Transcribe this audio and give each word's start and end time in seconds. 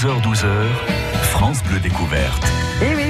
11h-12h, 0.00 0.46
France 1.24 1.62
Bleu 1.62 1.78
Découverte. 1.78 2.42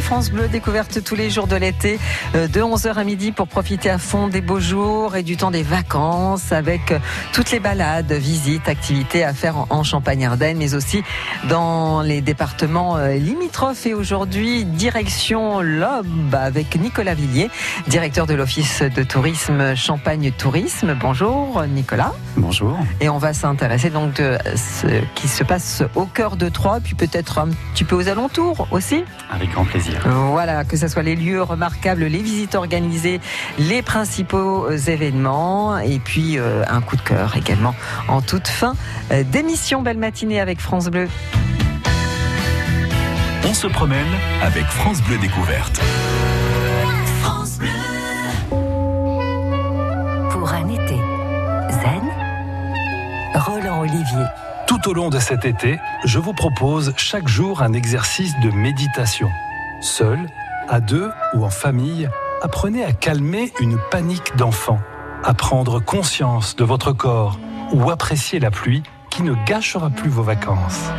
France 0.00 0.30
Bleu, 0.30 0.48
découverte 0.48 1.02
tous 1.02 1.14
les 1.14 1.30
jours 1.30 1.46
de 1.46 1.56
l'été, 1.56 1.98
euh, 2.34 2.48
de 2.48 2.60
11h 2.60 2.94
à 2.94 3.04
midi 3.04 3.32
pour 3.32 3.48
profiter 3.48 3.90
à 3.90 3.98
fond 3.98 4.28
des 4.28 4.40
beaux 4.40 4.60
jours 4.60 5.16
et 5.16 5.22
du 5.22 5.36
temps 5.36 5.50
des 5.50 5.62
vacances 5.62 6.52
avec 6.52 6.92
euh, 6.92 6.98
toutes 7.32 7.50
les 7.50 7.60
balades, 7.60 8.12
visites, 8.12 8.68
activités 8.68 9.24
à 9.24 9.32
faire 9.32 9.66
en 9.70 9.82
Champagne-Ardenne, 9.82 10.56
mais 10.58 10.74
aussi 10.74 11.02
dans 11.48 12.02
les 12.02 12.20
départements 12.20 12.96
euh, 12.96 13.14
limitrophes. 13.14 13.86
Et 13.86 13.94
aujourd'hui, 13.94 14.64
direction 14.64 15.60
l'Aube 15.60 16.34
avec 16.34 16.76
Nicolas 16.80 17.14
Villiers, 17.14 17.50
directeur 17.88 18.26
de 18.26 18.34
l'Office 18.34 18.82
de 18.82 19.02
tourisme 19.02 19.74
Champagne 19.74 20.32
Tourisme. 20.36 20.96
Bonjour 21.00 21.64
Nicolas. 21.66 22.12
Bonjour. 22.36 22.78
Et 23.00 23.08
on 23.08 23.18
va 23.18 23.32
s'intéresser 23.32 23.90
donc 23.90 24.14
de 24.14 24.38
ce 24.56 24.86
qui 25.14 25.28
se 25.28 25.44
passe 25.44 25.82
au 25.94 26.06
cœur 26.06 26.36
de 26.36 26.48
Troyes, 26.48 26.80
puis 26.80 26.94
peut-être 26.94 27.38
un 27.38 27.48
petit 27.72 27.84
peu 27.84 27.96
aux 27.96 28.08
alentours 28.08 28.68
aussi. 28.70 29.04
Avec 29.30 29.50
grand 29.50 29.64
plaisir. 29.64 29.89
Voilà, 30.04 30.64
que 30.64 30.76
ce 30.76 30.88
soit 30.88 31.02
les 31.02 31.16
lieux 31.16 31.42
remarquables, 31.42 32.04
les 32.04 32.22
visites 32.22 32.54
organisées, 32.54 33.20
les 33.58 33.82
principaux 33.82 34.66
euh, 34.66 34.76
événements, 34.76 35.78
et 35.78 35.98
puis 35.98 36.38
euh, 36.38 36.64
un 36.68 36.80
coup 36.80 36.96
de 36.96 37.02
cœur 37.02 37.36
également 37.36 37.74
en 38.08 38.20
toute 38.22 38.48
fin 38.48 38.74
euh, 39.10 39.22
d'émission. 39.22 39.82
Belle 39.82 39.98
matinée 39.98 40.40
avec 40.40 40.60
France 40.60 40.86
Bleu. 40.88 41.08
On 43.48 43.54
se 43.54 43.66
promène 43.66 44.06
avec 44.42 44.64
France 44.64 45.02
Bleu 45.02 45.18
Découverte. 45.18 45.80
Pour 50.30 50.52
un 50.52 50.68
été 50.68 50.96
zen, 51.70 52.02
Roland 53.34 53.80
Olivier. 53.80 54.24
Tout 54.66 54.88
au 54.88 54.94
long 54.94 55.10
de 55.10 55.18
cet 55.18 55.44
été, 55.44 55.80
je 56.04 56.18
vous 56.20 56.32
propose 56.32 56.92
chaque 56.96 57.26
jour 57.26 57.60
un 57.60 57.72
exercice 57.72 58.32
de 58.40 58.50
méditation. 58.50 59.28
Seul, 59.80 60.26
à 60.68 60.80
deux 60.80 61.10
ou 61.34 61.44
en 61.44 61.50
famille, 61.50 62.08
apprenez 62.42 62.84
à 62.84 62.92
calmer 62.92 63.52
une 63.60 63.78
panique 63.90 64.36
d'enfant, 64.36 64.78
à 65.24 65.32
prendre 65.32 65.80
conscience 65.80 66.54
de 66.56 66.64
votre 66.64 66.92
corps 66.92 67.38
ou 67.72 67.90
apprécier 67.90 68.40
la 68.40 68.50
pluie 68.50 68.82
qui 69.10 69.22
ne 69.22 69.34
gâchera 69.46 69.90
plus 69.90 70.10
vos 70.10 70.22
vacances. 70.22 70.90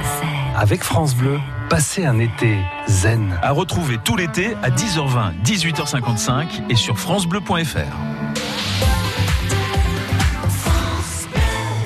Avec 0.56 0.84
France 0.84 1.16
Bleu, 1.16 1.40
passez 1.70 2.06
un 2.06 2.20
été 2.20 2.58
zen. 2.88 3.38
À 3.42 3.52
retrouver 3.52 3.98
tout 4.04 4.18
l'été 4.18 4.56
à 4.64 4.70
10h20, 4.70 5.42
18h55 5.44 6.70
et 6.70 6.76
sur 6.76 6.98
FranceBleu.fr. 7.00 7.78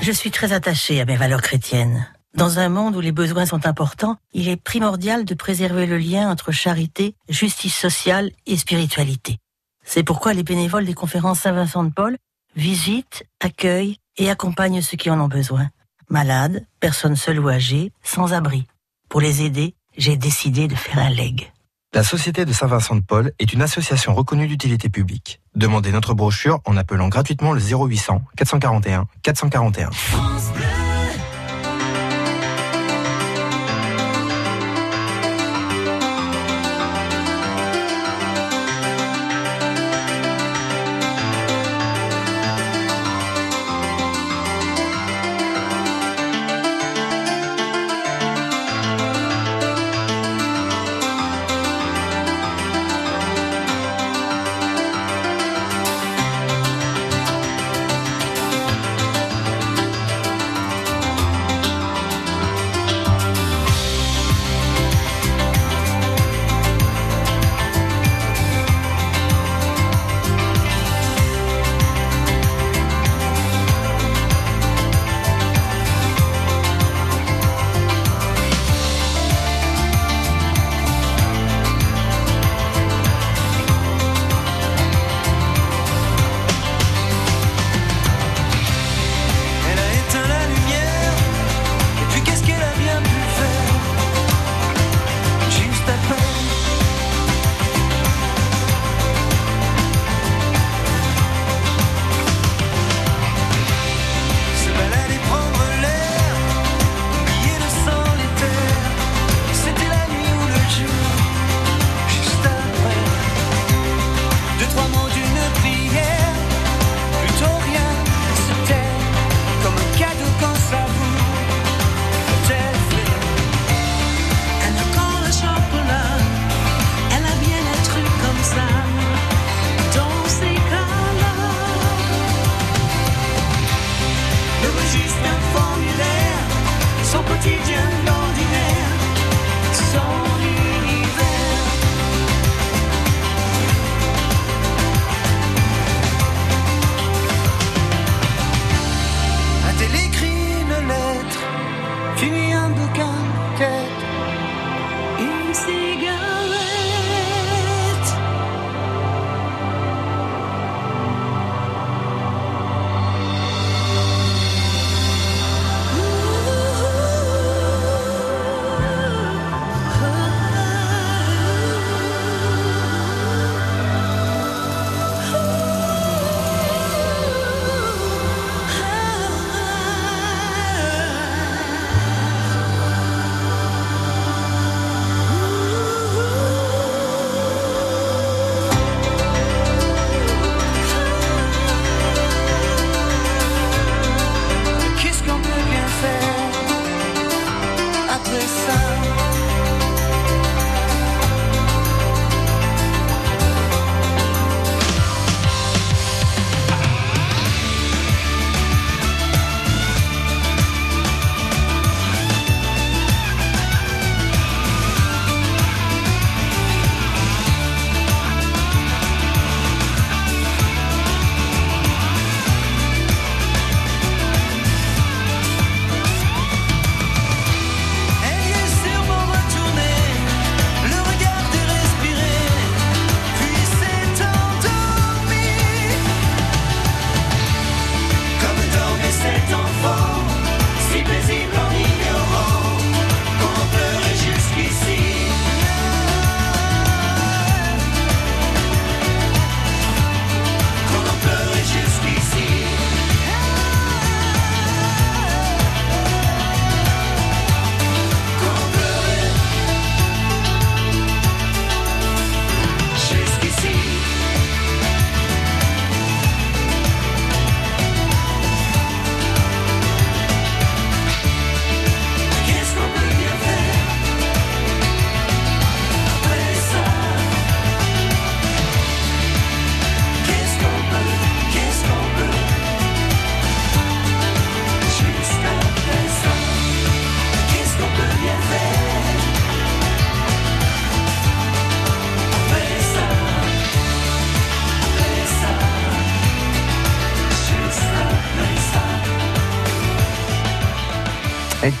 Je 0.02 0.12
suis 0.12 0.30
très 0.30 0.52
attachée 0.52 1.00
à 1.00 1.04
mes 1.04 1.16
valeurs 1.16 1.42
chrétiennes. 1.42 2.06
Dans 2.36 2.58
un 2.58 2.68
monde 2.68 2.94
où 2.94 3.00
les 3.00 3.12
besoins 3.12 3.46
sont 3.46 3.66
importants, 3.66 4.18
il 4.34 4.50
est 4.50 4.62
primordial 4.62 5.24
de 5.24 5.34
préserver 5.34 5.86
le 5.86 5.96
lien 5.96 6.30
entre 6.30 6.52
charité, 6.52 7.14
justice 7.30 7.74
sociale 7.74 8.30
et 8.44 8.58
spiritualité. 8.58 9.38
C'est 9.84 10.02
pourquoi 10.02 10.34
les 10.34 10.42
bénévoles 10.42 10.84
des 10.84 10.92
conférences 10.92 11.40
Saint-Vincent 11.40 11.84
de 11.84 11.92
Paul 11.92 12.18
visitent, 12.54 13.24
accueillent 13.40 13.96
et 14.18 14.28
accompagnent 14.28 14.82
ceux 14.82 14.98
qui 14.98 15.08
en 15.08 15.18
ont 15.18 15.28
besoin. 15.28 15.70
Malades, 16.10 16.66
personnes 16.78 17.16
seules 17.16 17.40
ou 17.40 17.48
âgées, 17.48 17.90
sans 18.02 18.34
abri. 18.34 18.66
Pour 19.08 19.22
les 19.22 19.42
aider, 19.42 19.74
j'ai 19.96 20.18
décidé 20.18 20.68
de 20.68 20.74
faire 20.74 20.98
un 20.98 21.10
leg. 21.10 21.50
La 21.94 22.02
Société 22.02 22.44
de 22.44 22.52
Saint-Vincent 22.52 22.96
de 22.96 23.00
Paul 23.00 23.32
est 23.38 23.54
une 23.54 23.62
association 23.62 24.14
reconnue 24.14 24.46
d'utilité 24.46 24.90
publique. 24.90 25.40
Demandez 25.54 25.90
notre 25.90 26.12
brochure 26.12 26.60
en 26.66 26.76
appelant 26.76 27.08
gratuitement 27.08 27.54
le 27.54 27.60
0800 27.60 28.20
441 28.36 29.06
441. 29.22 29.88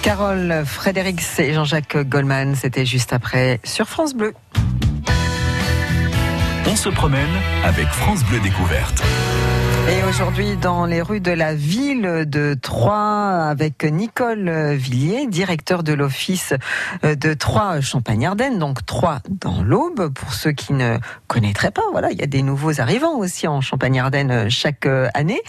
Carole 0.06 0.62
Frédéric 0.64 1.20
et 1.40 1.52
Jean-Jacques 1.52 1.96
Goldman, 1.96 2.54
c'était 2.54 2.86
juste 2.86 3.12
après 3.12 3.58
sur 3.64 3.88
France 3.88 4.14
Bleu. 4.14 4.34
On 6.64 6.76
se 6.76 6.88
promène 6.90 7.26
avec 7.64 7.88
France 7.88 8.22
Bleu 8.22 8.38
Découverte. 8.38 9.02
Et 9.88 10.02
aujourd'hui, 10.08 10.56
dans 10.56 10.84
les 10.84 11.00
rues 11.00 11.20
de 11.20 11.30
la 11.30 11.54
ville 11.54 12.24
de 12.26 12.54
Troyes, 12.60 13.46
avec 13.48 13.84
Nicole 13.84 14.50
Villiers, 14.74 15.28
directeur 15.28 15.84
de 15.84 15.92
l'office 15.92 16.54
de 17.04 17.34
Troyes 17.34 17.80
Champagne-Ardenne, 17.80 18.58
donc 18.58 18.84
Troyes 18.84 19.20
dans 19.28 19.62
l'Aube, 19.62 20.12
pour 20.12 20.32
ceux 20.32 20.50
qui 20.50 20.72
ne 20.72 20.98
connaîtraient 21.28 21.70
pas. 21.70 21.84
Voilà, 21.92 22.10
il 22.10 22.18
y 22.18 22.22
a 22.24 22.26
des 22.26 22.42
nouveaux 22.42 22.80
arrivants 22.80 23.16
aussi 23.16 23.46
en 23.46 23.60
Champagne-Ardenne 23.60 24.50
chaque 24.50 24.88
année. 25.14 25.40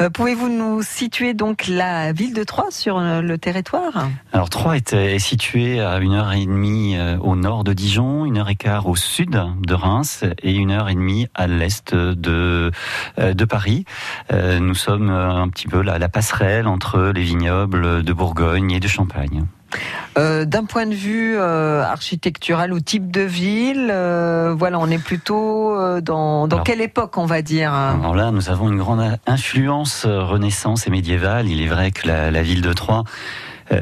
Euh, 0.00 0.10
Pouvez-vous 0.10 0.50
nous 0.50 0.82
situer 0.82 1.32
donc 1.32 1.66
la 1.66 2.12
ville 2.12 2.34
de 2.34 2.44
Troyes 2.44 2.70
sur 2.70 3.00
le 3.00 3.38
territoire? 3.38 4.10
Alors 4.34 4.50
Troyes 4.50 4.76
est, 4.76 4.92
est 4.92 5.18
située 5.18 5.80
à 5.80 5.98
une 6.00 6.12
heure 6.12 6.34
et 6.34 6.44
demie 6.44 6.98
euh, 6.98 7.16
au 7.18 7.34
nord 7.34 7.64
de 7.64 7.72
Dijon, 7.72 8.26
une 8.26 8.36
heure 8.36 8.50
et 8.50 8.56
quart 8.56 8.88
au 8.88 8.96
sud 8.96 9.30
de 9.30 9.74
Reims 9.74 10.22
et 10.42 10.54
une 10.54 10.70
heure 10.70 10.90
et 10.90 10.94
demie 10.94 11.28
à 11.34 11.46
l'est 11.46 11.94
de, 11.94 12.70
euh, 13.18 13.32
de 13.32 13.44
Paris. 13.46 13.84
Euh, 14.32 14.58
nous 14.60 14.74
sommes 14.74 15.10
euh, 15.10 15.30
un 15.30 15.48
petit 15.48 15.66
peu 15.68 15.80
la, 15.82 15.98
la 15.98 16.08
passerelle 16.08 16.66
entre 16.66 17.12
les 17.14 17.22
vignobles 17.22 18.02
de 18.02 18.12
Bourgogne 18.12 18.70
et 18.72 18.80
de 18.80 18.88
Champagne. 18.88 19.44
Euh, 20.16 20.44
D'un 20.44 20.64
point 20.64 20.86
de 20.86 20.94
vue 20.94 21.36
euh, 21.36 21.82
architectural 21.82 22.72
ou 22.72 22.80
type 22.80 23.10
de 23.10 23.20
ville, 23.22 23.90
euh, 23.92 24.54
voilà, 24.56 24.78
on 24.78 24.86
est 24.88 25.02
plutôt 25.02 25.74
dans, 26.00 26.46
dans 26.46 26.56
Alors- 26.56 26.64
quelle 26.64 26.80
époque, 26.80 27.18
on 27.18 27.26
va 27.26 27.42
dire 27.42 27.72
hein? 27.72 27.98
Alors 28.00 28.14
là, 28.14 28.30
nous 28.30 28.48
avons 28.48 28.68
une 28.70 28.78
grande 28.78 29.18
influence 29.26 30.06
renaissance 30.06 30.86
et 30.86 30.90
médiévale. 30.90 31.48
Il 31.48 31.60
est 31.60 31.68
vrai 31.68 31.90
que 31.90 32.06
la, 32.06 32.30
la 32.30 32.42
ville 32.42 32.62
de 32.62 32.72
Troyes, 32.72 33.04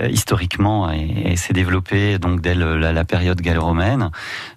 historiquement, 0.09 0.91
est- 0.91 1.33
est- 1.33 1.37
s'est 1.37 1.53
développée 1.53 2.19
donc 2.19 2.41
dès 2.41 2.55
le- 2.55 2.79
la, 2.79 2.93
la 2.93 3.05
période 3.05 3.41
gallo-romaine. 3.41 4.11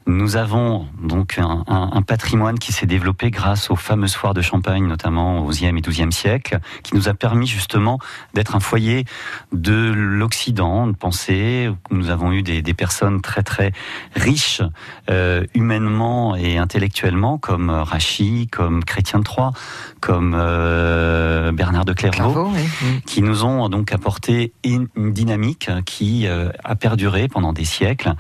Nous 0.08 0.38
avons 0.38 0.88
donc 1.04 1.38
un, 1.38 1.64
un- 1.68 1.90
un 1.92 2.02
patrimoine 2.02 2.58
qui 2.60 2.72
s'est 2.72 2.86
développé 2.86 3.30
grâce 3.30 3.70
aux 3.70 3.76
fameuses 3.76 4.16
foires 4.16 4.34
de 4.34 4.42
Champagne, 4.42 4.88
notamment 4.88 5.40
au 5.40 5.50
XIe 5.50 5.66
et 5.68 5.82
XIIe 5.82 6.14
siècle, 6.14 6.60
qui 6.84 6.96
nous 6.96 7.10
a 7.10 7.14
permis 7.14 7.46
justement 7.46 8.00
d'être 8.34 8.56
un 8.56 8.62
foyer 8.62 9.04
de 9.52 9.92
l'Occident, 9.94 10.88
de 10.88 10.94
penser. 10.94 11.70
Nous 11.92 12.10
avons 12.10 12.32
eu 12.32 12.42
des, 12.42 12.62
des 12.62 12.74
personnes 12.74 13.22
très 13.22 13.44
très 13.44 13.74
riches 14.16 14.62
euh, 15.10 15.44
humainement 15.54 16.38
et 16.38 16.58
intellectuellement, 16.58 17.38
comme 17.38 17.70
Rachy, 17.70 18.48
comme 18.50 18.86
Chrétien 18.86 19.20
de 19.20 19.26
Troyes, 19.26 19.52
comme 20.00 20.36
euh, 20.38 21.52
Bernard 21.52 21.84
de 21.84 21.92
Clairvaux, 21.92 22.32
Clairvaux, 22.32 22.52
oui. 22.56 23.02
Qui 23.06 23.22
nous 23.22 23.44
ont 23.44 23.68
donc 23.68 23.92
apporté 23.92 24.54
une, 24.64 24.88
une 24.96 25.12
dynamique 25.12 25.70
qui 25.86 26.28
euh, 26.28 26.50
a 26.64 26.76
perduré 26.78 27.28
pendant 27.28 27.52
des 27.52 27.66
siècles, 27.66 28.14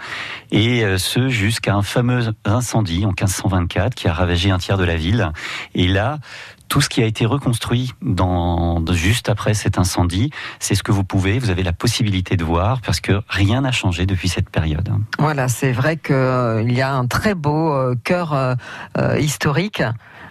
et 0.51 0.84
ce 0.98 1.30
jusqu'à 1.30 1.76
un 1.77 1.81
fameux 1.81 2.33
incendie 2.45 3.06
en 3.06 3.09
1524 3.09 3.95
qui 3.95 4.07
a 4.07 4.13
ravagé 4.13 4.51
un 4.51 4.57
tiers 4.57 4.77
de 4.77 4.83
la 4.83 4.95
ville. 4.95 5.31
Et 5.75 5.88
là, 5.88 6.19
tout 6.68 6.81
ce 6.81 6.89
qui 6.89 7.01
a 7.01 7.06
été 7.06 7.25
reconstruit 7.25 7.94
dans, 8.01 8.83
juste 8.91 9.29
après 9.29 9.53
cet 9.53 9.77
incendie, 9.77 10.31
c'est 10.59 10.75
ce 10.75 10.83
que 10.83 10.91
vous 10.91 11.03
pouvez, 11.03 11.39
vous 11.39 11.50
avez 11.50 11.63
la 11.63 11.74
possibilité 11.74 12.35
de 12.35 12.44
voir, 12.44 12.81
parce 12.81 13.00
que 13.00 13.21
rien 13.29 13.62
n'a 13.62 13.71
changé 13.71 14.06
depuis 14.06 14.27
cette 14.27 14.50
période. 14.50 14.89
Voilà, 15.19 15.47
c'est 15.47 15.71
vrai 15.71 15.97
qu'il 15.97 16.71
y 16.71 16.81
a 16.81 16.94
un 16.94 17.07
très 17.07 17.35
beau 17.35 17.74
euh, 17.74 17.95
cœur 18.03 18.33
euh, 18.33 18.56
euh, 18.97 19.19
historique. 19.19 19.83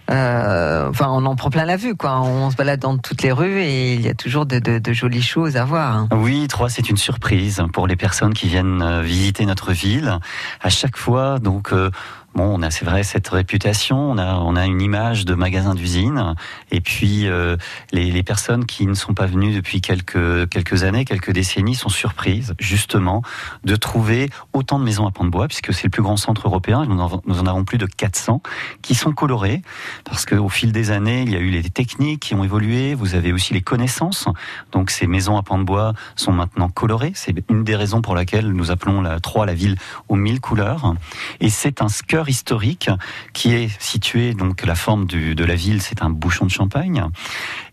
Euh, 0.09 0.89
enfin, 0.89 1.07
on 1.09 1.25
en 1.25 1.35
prend 1.35 1.49
plein 1.49 1.65
la 1.65 1.75
vue, 1.77 1.95
quoi. 1.95 2.21
On 2.21 2.49
se 2.49 2.55
balade 2.55 2.79
dans 2.79 2.97
toutes 2.97 3.21
les 3.23 3.31
rues 3.31 3.61
et 3.61 3.93
il 3.93 4.01
y 4.01 4.07
a 4.07 4.13
toujours 4.13 4.45
de, 4.45 4.59
de- 4.59 4.79
de 4.79 4.93
jolies 4.93 5.21
choses 5.21 5.57
à 5.57 5.65
voir. 5.65 6.07
Oui, 6.13 6.47
Troyes, 6.47 6.69
c'est 6.69 6.89
une 6.89 6.97
surprise 6.97 7.61
pour 7.73 7.87
les 7.87 7.95
personnes 7.95 8.33
qui 8.33 8.47
viennent 8.47 8.81
euh, 8.81 9.01
visiter 9.01 9.45
notre 9.45 9.73
ville. 9.73 10.19
À 10.61 10.69
chaque 10.69 10.97
fois, 10.97 11.39
donc, 11.39 11.73
euh, 11.73 11.91
bon, 12.37 12.59
on 12.59 12.61
a, 12.61 12.69
c'est 12.69 12.85
vrai, 12.85 13.01
cette 13.03 13.27
réputation, 13.27 14.11
on 14.11 14.17
a, 14.17 14.35
on 14.35 14.55
a 14.55 14.65
une 14.65 14.79
image 14.79 15.25
de 15.25 15.33
magasin 15.33 15.73
d'usine, 15.73 16.35
et 16.71 16.81
puis 16.81 17.27
euh, 17.27 17.57
les, 17.91 18.23
personnes 18.23 18.65
qui 18.65 18.85
ne 18.85 18.93
sont 18.93 19.13
pas 19.13 19.25
venues 19.25 19.53
depuis 19.53 19.81
quelques 19.81 20.49
quelques 20.49 20.83
années, 20.83 21.03
quelques 21.03 21.31
décennies, 21.31 21.75
sont 21.75 21.89
surprises 21.89 22.53
justement 22.59 23.23
de 23.63 23.75
trouver 23.75 24.29
autant 24.53 24.77
de 24.79 24.83
maisons 24.83 25.07
à 25.07 25.11
pans 25.11 25.23
de 25.23 25.29
bois, 25.29 25.47
puisque 25.47 25.73
c'est 25.73 25.85
le 25.85 25.89
plus 25.89 26.03
grand 26.03 26.17
centre 26.17 26.47
européen. 26.47 26.85
Nous 26.85 26.99
en, 26.99 27.45
avons 27.47 27.63
plus 27.63 27.77
de 27.77 27.87
400 27.87 28.41
qui 28.81 28.93
sont 28.93 29.13
colorés, 29.13 29.61
parce 30.05 30.25
qu'au 30.25 30.49
fil 30.49 30.71
des 30.71 30.91
années, 30.91 31.23
il 31.23 31.31
y 31.31 31.35
a 31.35 31.39
eu 31.39 31.49
les 31.49 31.63
techniques 31.63 32.21
qui 32.21 32.35
ont 32.35 32.43
évolué. 32.43 32.93
Vous 32.93 33.15
avez 33.15 33.33
aussi 33.33 33.53
les 33.53 33.61
connaissances. 33.61 34.27
Donc 34.71 34.91
ces 34.91 35.07
maisons 35.07 35.37
à 35.37 35.43
pans 35.43 35.57
de 35.57 35.63
bois 35.63 35.93
sont 36.15 36.33
maintenant 36.33 36.69
colorées. 36.69 37.13
C'est 37.15 37.33
une 37.49 37.63
des 37.63 37.75
raisons 37.75 38.01
pour 38.01 38.13
laquelle 38.13 38.51
nous 38.51 38.69
appelons 38.69 39.01
la 39.01 39.19
Troyes 39.19 39.47
la 39.47 39.55
ville 39.55 39.77
aux 40.07 40.15
mille 40.15 40.39
couleurs. 40.39 40.93
Et 41.39 41.49
c'est 41.49 41.81
un 41.81 41.87
cœur 42.07 42.26
historique 42.29 42.89
qui 43.33 43.53
est 43.53 43.69
situé 43.81 44.33
donc 44.33 44.65
la 44.65 44.75
forme 44.75 45.05
de 45.07 45.43
la 45.43 45.55
ville, 45.55 45.81
c'est 45.81 46.01
un 46.01 46.09
bouchon 46.09 46.45
de 46.45 46.51
champagne. 46.51 47.03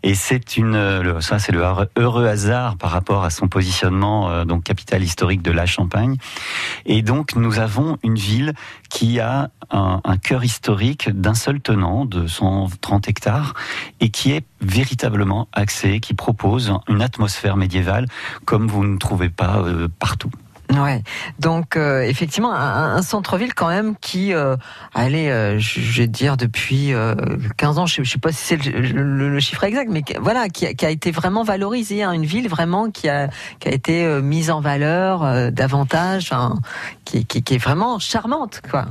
Et 0.03 0.15
c'est 0.15 0.57
une, 0.57 1.19
ça 1.21 1.39
c'est 1.39 1.51
le 1.51 1.63
heureux- 1.95 2.25
hasard 2.27 2.77
par 2.77 2.91
rapport 2.91 3.23
à 3.23 3.29
son 3.29 3.47
positionnement 3.47 4.29
euh, 4.29 4.45
donc 4.45 4.63
capitale 4.63 5.03
historique 5.03 5.41
de 5.41 5.51
la 5.51 5.65
Champagne. 5.65 6.17
Et 6.85 7.01
donc 7.01 7.35
nous 7.35 7.59
avons 7.59 7.97
une 8.03 8.15
ville 8.15 8.53
qui 8.89 9.19
a 9.19 9.49
un, 9.71 10.01
un 10.03 10.17
cœur 10.17 10.43
historique 10.43 11.09
d'un 11.09 11.33
seul 11.33 11.59
tenant 11.59 12.05
de 12.05 12.27
130 12.27 13.07
hectares 13.09 13.53
et 13.99 14.09
qui 14.09 14.31
est 14.31 14.45
véritablement 14.61 15.47
axé, 15.53 15.99
qui 15.99 16.13
propose 16.13 16.73
une 16.87 17.01
atmosphère 17.01 17.57
médiévale 17.57 18.07
comme 18.45 18.67
vous 18.67 18.85
ne 18.85 18.97
trouvez 18.97 19.29
pas 19.29 19.57
euh, 19.59 19.87
partout. 19.99 20.31
Ouais. 20.73 21.03
Donc 21.39 21.77
euh, 21.77 22.01
effectivement 22.01 22.51
un, 22.53 22.95
un 22.95 23.01
centre-ville 23.03 23.53
quand 23.53 23.67
même 23.67 23.95
qui, 23.97 24.33
euh, 24.33 24.55
allez, 24.95 25.29
euh, 25.29 25.59
je 25.59 26.01
vais 26.01 26.07
dire 26.07 26.37
depuis 26.37 26.91
euh, 26.93 27.13
15 27.57 27.77
ans, 27.79 27.85
je, 27.85 28.01
je 28.03 28.09
sais 28.09 28.17
pas 28.17 28.31
si 28.31 28.43
c'est 28.43 28.65
le, 28.65 28.79
le- 28.81 29.29
le 29.29 29.39
chiffre 29.39 29.63
exact, 29.63 29.89
mais 29.91 30.03
voilà, 30.19 30.49
qui 30.49 30.65
a, 30.65 30.73
qui 30.73 30.85
a 30.85 30.89
été 30.89 31.11
vraiment 31.11 31.43
valorisé, 31.43 32.01
hein, 32.03 32.13
une 32.13 32.25
ville 32.25 32.49
vraiment 32.49 32.89
qui 32.89 33.07
a 33.09 33.29
qui 33.59 33.67
a 33.67 33.71
été 33.71 34.05
euh, 34.05 34.21
mise 34.21 34.49
en 34.49 34.59
valeur 34.59 35.23
euh, 35.23 35.51
davantage, 35.51 36.31
hein, 36.31 36.55
qui, 37.05 37.25
qui, 37.25 37.43
qui 37.43 37.55
est 37.55 37.59
vraiment 37.59 37.99
charmante, 37.99 38.61
quoi. 38.69 38.85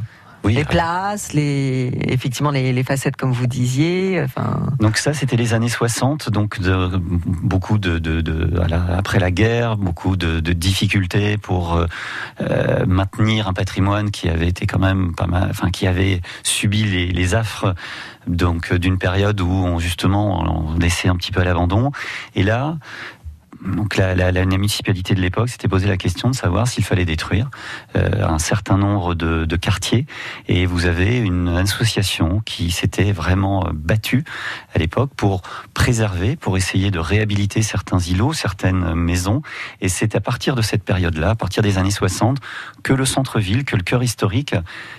Oui, 0.44 0.52
les 0.54 0.64
places, 0.64 1.32
les 1.32 1.90
effectivement 2.08 2.50
les, 2.50 2.72
les 2.72 2.82
facettes 2.84 3.16
comme 3.16 3.32
vous 3.32 3.46
disiez, 3.46 4.20
enfin. 4.22 4.66
Donc 4.78 4.98
ça, 4.98 5.14
c'était 5.14 5.36
les 5.36 5.54
années 5.54 5.70
60, 5.70 6.28
donc 6.30 6.60
de, 6.60 6.90
beaucoup 6.98 7.78
de, 7.78 7.98
de, 7.98 8.20
de- 8.20 8.60
à 8.60 8.68
la- 8.68 8.84
après 8.98 9.18
la 9.18 9.30
guerre, 9.30 9.76
beaucoup 9.78 10.16
de, 10.16 10.40
de 10.40 10.52
difficultés 10.52 11.38
pour 11.38 11.74
euh, 11.76 11.86
euh, 12.42 12.84
maintenir 12.86 13.48
un 13.48 13.54
patrimoine 13.54 14.10
qui 14.10 14.28
avait 14.28 14.48
été 14.48 14.66
quand 14.66 14.78
même 14.78 15.14
pas 15.14 15.26
mal, 15.26 15.48
enfin 15.50 15.70
qui 15.70 15.86
avait 15.86 16.20
subi 16.42 16.84
les, 16.84 17.06
les 17.10 17.34
affres 17.34 17.74
donc 18.26 18.72
euh, 18.72 18.78
d'une 18.78 18.98
période 18.98 19.40
où 19.40 19.48
on 19.50 19.78
justement 19.78 20.40
on 20.42 20.78
laissait 20.78 21.08
un 21.08 21.16
petit 21.16 21.32
peu 21.32 21.40
à 21.40 21.44
l'abandon. 21.44 21.90
Et 22.34 22.42
là. 22.42 22.76
Donc 23.64 23.97
la, 23.97 24.14
la, 24.14 24.30
la 24.30 24.44
municipalité 24.44 25.14
de 25.14 25.21
l'époque 25.21 25.49
s'était 25.49 25.68
posé 25.68 25.88
la 25.88 25.97
question 25.97 26.28
de 26.28 26.35
savoir 26.35 26.68
s'il 26.68 26.85
fallait 26.85 27.06
détruire 27.06 27.49
euh, 27.97 28.26
un 28.26 28.38
certain 28.38 28.76
nombre 28.76 29.14
de, 29.14 29.44
de 29.47 29.56
quartiers 29.56 30.06
et 30.49 30.66
vous 30.66 30.87
avez 30.87 31.16
une 31.18 31.49
association 31.49 32.40
qui 32.44 32.71
s'était 32.71 33.12
vraiment 33.12 33.66
euh, 33.66 33.71
battue 33.73 34.25
à 34.75 34.78
l'époque 34.78 35.11
pour 35.16 35.42
préserver, 35.73 36.37
pour 36.37 36.56
essayer 36.56 36.90
de 36.90 36.99
réhabiliter 36.99 37.62
certains 37.62 37.99
îlots, 37.99 38.35
certaines 38.35 38.94
maisons. 38.94 39.40
Et 39.80 39.88
c'est 39.88 40.14
à 40.14 40.21
partir 40.21 40.54
de 40.56 40.62
cette 40.62 40.85
période-là, 40.85 41.30
à 41.30 41.35
partir 41.35 41.62
des 41.62 41.78
années 41.78 41.90
60, 41.90 42.38
que 42.83 42.92
le 42.92 43.04
centre-ville, 43.06 43.64
que 43.64 43.76
le 43.76 43.83
cœur 43.83 44.02
historique 44.02 44.54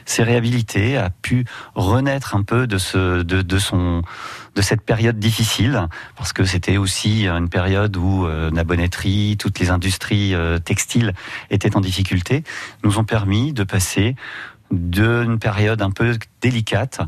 s'est 0.05 0.23
réhabilité, 0.23 0.97
a 0.97 1.09
pu 1.09 1.45
renaître 1.75 2.35
un 2.35 2.43
peu 2.43 2.65
de, 2.65 2.77
ce, 2.77 3.21
de, 3.21 3.41
de 3.41 3.59
son 3.59 4.01
de 4.55 4.61
cette 4.61 4.81
période 4.81 5.19
difficile, 5.19 5.87
parce 6.15 6.31
que 6.33 6.45
c'était 6.45 6.77
aussi 6.77 7.27
une 7.27 7.49
période 7.49 7.95
où 7.97 8.25
euh, 8.25 8.49
la 8.53 8.63
bonneterie, 8.63 9.35
toutes 9.37 9.59
les 9.59 9.69
industries 9.69 10.33
euh, 10.33 10.59
textiles 10.59 11.13
étaient 11.49 11.75
en 11.75 11.81
difficulté, 11.81 12.43
nous 12.83 12.97
ont 12.97 13.03
permis 13.03 13.51
de 13.53 13.63
passer 13.63 14.15
d'une 14.71 15.37
période 15.39 15.81
un 15.81 15.91
peu 15.91 16.17
délicate 16.41 17.01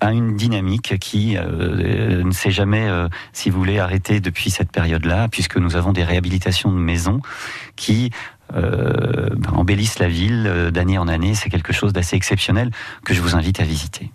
à- 0.00 0.12
une 0.12 0.36
dynamique 0.36 0.98
qui 0.98 1.36
euh, 1.38 2.22
ne 2.22 2.30
s'est 2.32 2.50
jamais, 2.50 2.86
euh, 2.88 3.08
si 3.32 3.48
vous 3.48 3.58
voulez, 3.58 3.78
arrêtée 3.78 4.20
depuis 4.20 4.50
cette 4.50 4.70
période-là, 4.70 5.28
puisque 5.28 5.56
nous 5.56 5.76
avons 5.76 5.92
des 5.92 6.04
réhabilitations 6.04 6.70
de 6.70 6.76
maisons 6.78 7.22
qui 7.76 8.10
ben, 8.52 9.50
embellissent 9.54 9.98
la 9.98 10.08
ville 10.08 10.70
d'année 10.72 10.98
en 10.98 11.08
année. 11.08 11.34
C'est 11.34 11.50
quelque 11.50 11.72
chose 11.72 11.92
d'assez 11.92 12.14
exceptionnel 12.14 12.70
que 13.04 13.12
je 13.12 13.20
vous 13.20 13.34
invite 13.34 13.58
à 13.58 13.64
visiter. 13.64 14.12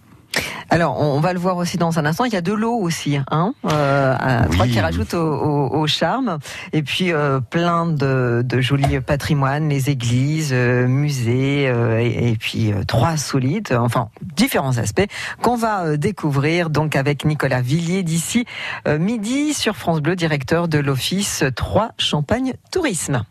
Alors, 0.69 1.01
on 1.01 1.19
va 1.19 1.33
le 1.33 1.39
voir 1.39 1.57
aussi 1.57 1.77
dans 1.77 1.99
un 1.99 2.05
instant. 2.05 2.23
Il 2.23 2.31
y 2.31 2.37
a 2.37 2.41
de 2.41 2.53
l'eau 2.53 2.75
aussi, 2.75 3.17
hein, 3.29 3.53
euh, 3.69 4.15
à 4.17 4.43
Oui. 4.47 4.55
trois 4.55 4.67
qui 4.67 4.79
rajoute 4.79 5.13
au, 5.13 5.19
au- 5.21 5.79
au 5.81 5.87
charme. 5.87 6.39
Et 6.71 6.81
puis 6.81 7.11
euh, 7.11 7.41
plein 7.41 7.85
de, 7.87 8.41
de 8.45 8.61
jolis 8.61 9.01
patrimoines, 9.01 9.67
les 9.67 9.89
églises, 9.89 10.51
euh, 10.53 10.87
musées, 10.87 11.67
euh, 11.67 11.99
et, 11.99 12.29
et 12.31 12.35
puis 12.37 12.71
euh, 12.71 12.83
trois 12.85 13.17
solides. 13.17 13.75
Enfin, 13.77 14.07
différents 14.37 14.77
aspects 14.77 15.05
qu'on 15.41 15.57
va 15.57 15.81
euh, 15.83 15.97
découvrir 15.97 16.69
donc 16.69 16.95
avec 16.95 17.25
Nicolas 17.25 17.61
Villiers 17.61 18.03
d'ici 18.03 18.45
euh, 18.87 18.97
midi 18.97 19.53
sur 19.53 19.75
France 19.75 19.99
Bleu, 19.99 20.15
directeur 20.15 20.69
de 20.69 20.79
l'office 20.79 21.43
3 21.53 21.91
Champagne 21.97 22.53
Tourisme. 22.71 23.23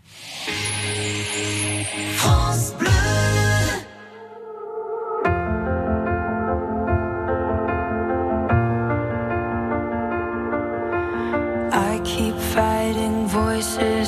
France 2.16 2.69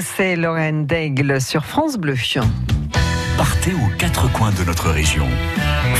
Say 0.00 0.36
Lorraine 0.36 0.86
Daigle 0.86 1.40
sur 1.40 1.64
France 1.64 1.96
Bleu. 1.96 2.14
Partez 3.36 3.72
aux 3.74 3.96
quatre 3.98 4.32
coins 4.32 4.50
de 4.52 4.64
notre 4.64 4.90
région. 4.90 5.26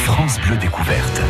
France 0.04 0.40
Bleu 0.40 0.56
Découverte. 0.56 1.20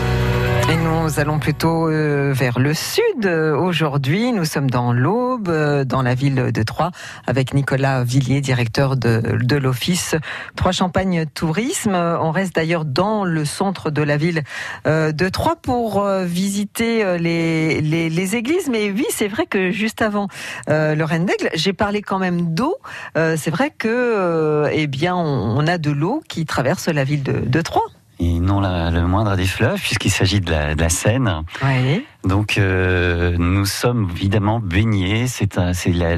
Et 0.71 0.77
nous 0.77 1.19
allons 1.19 1.41
plutôt 1.41 1.89
euh, 1.89 2.33
vers 2.33 2.61
le 2.61 2.75
sud 2.75 3.03
euh, 3.25 3.57
aujourd'hui. 3.57 4.33
Nous 4.33 4.45
sommes 4.45 4.71
dans 4.71 4.93
l'Aube, 4.93 5.49
euh, 5.49 5.85
dans 5.85 6.01
la 6.01 6.15
ville 6.15 6.53
de 6.53 6.63
Troyes, 6.63 6.93
avec 7.27 7.55
Nicolas 7.55 8.05
Villiers, 8.05 8.41
directeur 8.41 8.97
de, 8.97 9.57
l'office 9.57 10.15
Troyes 10.55 10.71
Champagne 10.71 11.27
Tourisme. 11.27 11.97
On 11.97 12.31
reste 12.31 12.55
d'ailleurs 12.55 12.85
dans 12.85 13.25
le 13.25 13.45
centre 13.45 13.91
de 13.91 14.01
la 14.01 14.17
ville 14.17 14.45
de 14.87 15.29
Troyes 15.29 15.57
pour 15.57 16.05
visiter 16.25 17.19
les, 17.19 18.37
églises. 18.37 18.69
Mais 18.71 18.93
oui, 18.93 19.07
c'est 19.11 19.29
vrai 19.29 19.47
que 19.47 19.73
juste 19.73 20.03
avant 20.03 20.29
euh, 20.69 20.95
Lorraine 20.95 21.27
d'Aigle, 21.27 21.51
j'ai 21.55 21.73
parlé 21.73 22.01
quand 22.01 22.21
même 22.21 22.55
d'eau. 22.55 22.77
C'est 23.17 23.51
vrai 23.51 23.73
que, 23.77 24.69
eh 24.73 24.87
bien, 24.87 25.17
on, 25.17 25.59
on 25.59 25.67
a 25.67 25.79
de 25.79 25.91
l'eau 25.91 26.23
qui 26.29 26.47
traverse 26.47 26.87
la 26.87 27.03
ville 27.03 27.25
de, 27.25 27.41
de 27.41 27.61
Troyes. 27.61 27.91
Et 28.23 28.39
non 28.39 28.61
la- 28.61 28.91
le 28.91 29.07
moindre 29.07 29.35
des 29.35 29.47
fleuves, 29.47 29.81
puisqu'il 29.81 30.11
s'agit 30.11 30.43
de 30.43 30.51
la, 30.51 30.75
de 30.75 30.81
la 30.81 30.91
Seine. 30.91 31.43
Oui. 31.63 32.05
Donc 32.23 32.59
euh, 32.59 33.35
nous 33.39 33.65
sommes 33.65 34.11
évidemment 34.15 34.61
baignés. 34.61 35.27
C'est 35.27 35.57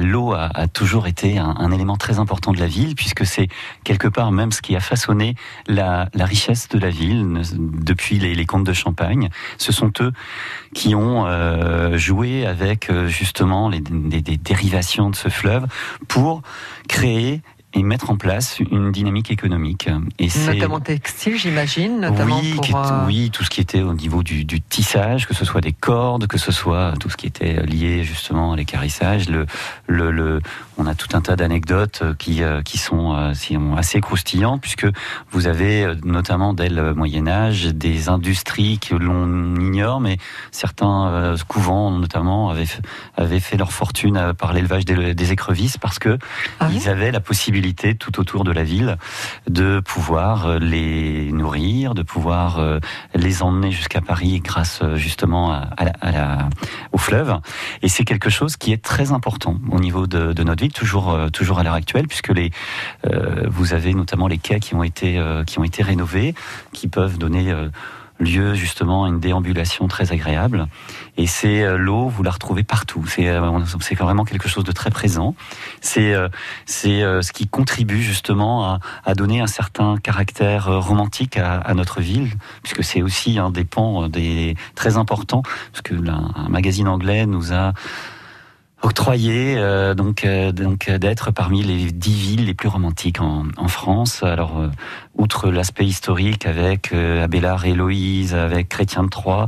l'eau 0.01 0.33
a, 0.33 0.49
a 0.53 0.67
toujours 0.67 1.07
été 1.07 1.37
un, 1.37 1.55
un 1.57 1.71
élément 1.71 1.95
très 1.95 2.19
important 2.19 2.51
de 2.51 2.59
la 2.59 2.67
ville, 2.67 2.95
puisque 2.95 3.25
c'est 3.25 3.47
quelque 3.85 4.09
part 4.09 4.33
même 4.33 4.51
ce 4.51 4.61
qui 4.61 4.75
a 4.75 4.81
façonné 4.81 5.35
la, 5.67 6.09
la 6.13 6.25
richesse 6.25 6.67
de 6.67 6.77
la 6.77 6.89
ville 6.89 7.41
depuis 7.59 8.19
les, 8.19 8.35
les 8.35 8.45
comtes 8.45 8.65
de 8.65 8.73
Champagne. 8.73 9.29
Ce 9.57 9.71
sont 9.71 9.93
eux 10.01 10.11
qui 10.73 10.95
ont 10.95 11.25
euh, 11.25 11.97
joué 11.97 12.45
avec 12.45 12.89
euh, 12.89 13.07
justement 13.07 13.69
les, 13.69 13.79
des, 13.79 14.21
des 14.21 14.35
dérivations 14.35 15.09
de 15.09 15.15
ce 15.15 15.29
fleuve 15.29 15.67
pour 16.09 16.41
créer 16.89 17.41
et 17.75 17.81
mettre 17.83 18.11
en 18.11 18.17
place 18.17 18.59
une 18.71 18.91
dynamique 18.91 19.31
économique. 19.31 19.89
Et 20.19 20.27
Notamment 20.45 20.79
textile, 20.79 21.37
j'imagine, 21.37 22.01
notamment 22.01 22.39
oui, 22.39 22.53
pour... 22.53 22.63
qui 22.65 22.71
est- 22.71 22.75
euh, 22.75 23.05
oui, 23.07 23.29
tout 23.33 23.43
ce 23.43 23.49
qui 23.49 23.61
était 23.61 23.81
au 23.81 23.93
niveau 23.93 24.21
du, 24.21 24.45
du 24.45 24.61
tissage, 24.61 25.27
que 25.27 25.33
ce 25.33 25.43
soit 25.43 25.61
des 25.61 25.73
cordes, 25.73 26.27
que 26.27 26.37
ce 26.37 26.51
soit 26.51 26.93
tout 26.99 27.09
ce 27.09 27.17
qui 27.17 27.25
était 27.25 27.63
lié 27.63 28.03
justement 28.03 28.53
à 28.53 28.55
l'écarissage. 28.55 29.27
Le, 29.29 29.47
le, 29.87 30.11
le- 30.11 30.39
on 30.77 30.85
a 30.85 30.93
tout 30.93 31.07
un 31.15 31.21
tas 31.21 31.35
d'anecdotes 31.35 32.01
euh, 32.03 32.13
qui, 32.13 32.43
euh, 32.43 32.61
qui 32.61 32.77
sont, 32.77 33.33
qui 33.39 33.55
sont 33.55 33.75
assez 33.75 34.01
croustillantes, 34.01 34.61
puisque 34.61 34.87
vous 35.31 35.47
avez 35.47 35.93
notamment 36.03 36.53
dès 36.53 36.69
le 36.69 36.93
Moyen 36.93 37.27
Âge 37.27 37.65
des 37.65 38.07
industries 38.09 38.77
que 38.79 38.93
l'on 38.95 39.55
ignore, 39.55 39.99
mais 39.99 40.17
certains 40.51 41.35
couvents 41.47 41.89
notamment 41.91 42.49
avaient, 42.49 42.67
avaient 43.17 43.39
fait 43.39 43.57
leur 43.57 43.71
fortune 43.71 44.33
par 44.37 44.53
l'élevage 44.53 44.85
des, 44.85 45.15
des 45.15 45.31
écrevisses, 45.31 45.77
parce 45.77 45.97
que 45.97 46.17
Ah 46.59 46.67
oui 46.69 46.79
ils 46.83 46.89
avaient 46.89 47.11
la 47.11 47.19
possibilité 47.19 47.62
tout 47.71 48.19
autour 48.19 48.43
de 48.43 48.51
la 48.51 48.63
ville 48.63 48.97
de 49.47 49.79
pouvoir 49.79 50.47
euh, 50.47 50.59
les 50.59 51.31
nourrir, 51.31 51.93
de 51.93 52.03
pouvoir 52.03 52.59
euh, 52.59 52.79
les 53.15 53.41
emmener 53.41 53.71
jusqu'à 53.71 54.01
Paris 54.01 54.41
grâce 54.41 54.81
euh, 54.83 54.97
justement 54.97 55.61
au 56.91 56.97
fleuve. 56.97 57.39
Et 57.81 57.87
c'est 57.87 58.03
quelque 58.03 58.29
chose 58.29 58.57
qui 58.57 58.73
est 58.73 58.83
très 58.83 59.11
important 59.11 59.57
au 59.71 59.79
niveau 59.79 60.07
de, 60.07 60.43
notre 60.43 60.63
ville, 60.63 60.73
toujours, 60.73 61.17
toujours 61.31 61.59
à 61.59 61.63
l'heure 61.63 61.73
actuelle, 61.73 62.07
puisque 62.07 62.31
vous 63.47 63.73
avez 63.73 63.93
notamment 63.93 64.27
les 64.27 64.37
quais 64.37 64.59
qui 64.59 64.75
ont 64.75 64.83
été, 64.83 65.21
qui 65.45 65.59
ont 65.59 65.63
été 65.63 65.83
rénovés, 65.83 66.33
qui 66.71 66.87
peuvent 66.87 67.17
donner 67.17 67.53
lieu 68.23 68.53
justement 68.53 69.05
à 69.05 69.09
une 69.09 69.19
déambulation 69.19 69.87
très 69.87 70.11
agréable. 70.11 70.67
Et 71.17 71.27
c'est 71.27 71.63
euh, 71.63 71.77
l'eau, 71.77 72.07
vous 72.07 72.23
la 72.23 72.31
retrouvez 72.31 72.63
partout. 72.63 73.05
C'est 73.07 73.27
euh, 73.27 73.59
c'est 73.81 73.95
vraiment 73.95 74.25
quelque 74.25 74.49
chose 74.49 74.63
de 74.63 74.71
très 74.71 74.89
présent. 74.89 75.35
C'est 75.81 76.13
euh, 76.13 76.29
ce 76.67 77.31
qui 77.31 77.47
contribue 77.47 78.01
justement 78.01 78.79
à, 79.05 79.15
donner 79.15 79.41
un 79.41 79.47
certain 79.47 79.97
caractère 79.97 80.81
romantique 80.81 81.37
à, 81.37 81.73
notre 81.73 82.01
ville, 82.01 82.31
puisque 82.63 82.83
c'est 82.83 83.01
aussi 83.01 83.37
un 83.37 83.51
des 83.51 83.63
pans 83.63 84.07
des 84.07 84.55
très 84.75 84.97
importants, 84.97 85.43
parce 85.71 85.81
que 85.81 85.95
un 85.95 86.49
magazine 86.49 86.87
anglais 86.87 87.25
nous 87.25 87.53
a 87.53 87.73
octroyé 88.83 89.55
euh, 89.57 89.95
donc 89.95 90.25
euh, 90.25 90.51
donc 90.51 90.89
euh, 90.89 90.97
d'être 90.97 91.31
parmi 91.31 91.63
les 91.63 91.91
dix 91.91 92.13
villes 92.13 92.45
les 92.45 92.53
plus 92.53 92.67
romantiques 92.67 93.21
en, 93.21 93.45
en 93.57 93.67
France. 93.67 94.23
Alors 94.23 94.59
euh, 94.59 94.69
outre 95.15 95.49
l'aspect 95.49 95.85
historique 95.85 96.45
avec 96.45 96.91
euh, 96.91 97.23
Abélard 97.23 97.65
et 97.65 97.69
Héloïse, 97.71 98.35
avec 98.35 98.67
Chrétien 98.69 99.03
de 99.03 99.09
Troyes, 99.09 99.47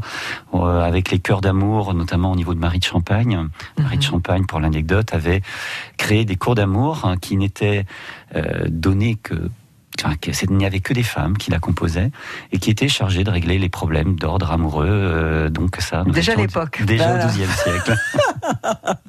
euh, 0.53 0.81
avec 0.81 1.11
les 1.11 1.19
cœurs 1.19 1.41
d'amour, 1.41 1.93
notamment 1.93 2.31
au 2.31 2.35
niveau 2.35 2.53
de 2.53 2.59
Marie 2.59 2.79
de 2.79 2.85
Champagne. 2.85 3.49
Marie 3.77 3.97
de 3.97 4.03
Champagne, 4.03 4.45
pour 4.45 4.59
l'anecdote, 4.59 5.13
avait 5.13 5.41
créé 5.97 6.23
des 6.23 6.37
cours 6.37 6.55
d'amour 6.55 7.01
hein, 7.03 7.17
qui 7.17 7.35
n'étaient 7.35 7.85
euh, 8.35 8.65
donnés 8.69 9.15
que 9.15 9.49
enfin, 10.03 10.15
il 10.49 10.57
n'y 10.57 10.65
avait 10.65 10.79
que 10.79 10.93
des 10.93 11.03
femmes 11.03 11.37
qui 11.37 11.51
la 11.51 11.59
composaient 11.59 12.11
et 12.51 12.59
qui 12.59 12.69
étaient 12.71 12.87
chargées 12.87 13.23
de 13.23 13.29
régler 13.29 13.57
les 13.59 13.69
problèmes 13.69 14.15
d'ordre 14.15 14.51
amoureux. 14.51 14.87
euh, 14.89 15.49
donc 15.49 15.77
ça, 15.79 16.03
Déjà 16.05 16.33
à 16.33 16.35
l'époque. 16.35 16.81
Déjà 16.85 17.07
Voilà. 17.07 17.25
au 17.25 17.27
XIIe 17.29 17.47
siècle. 17.47 17.95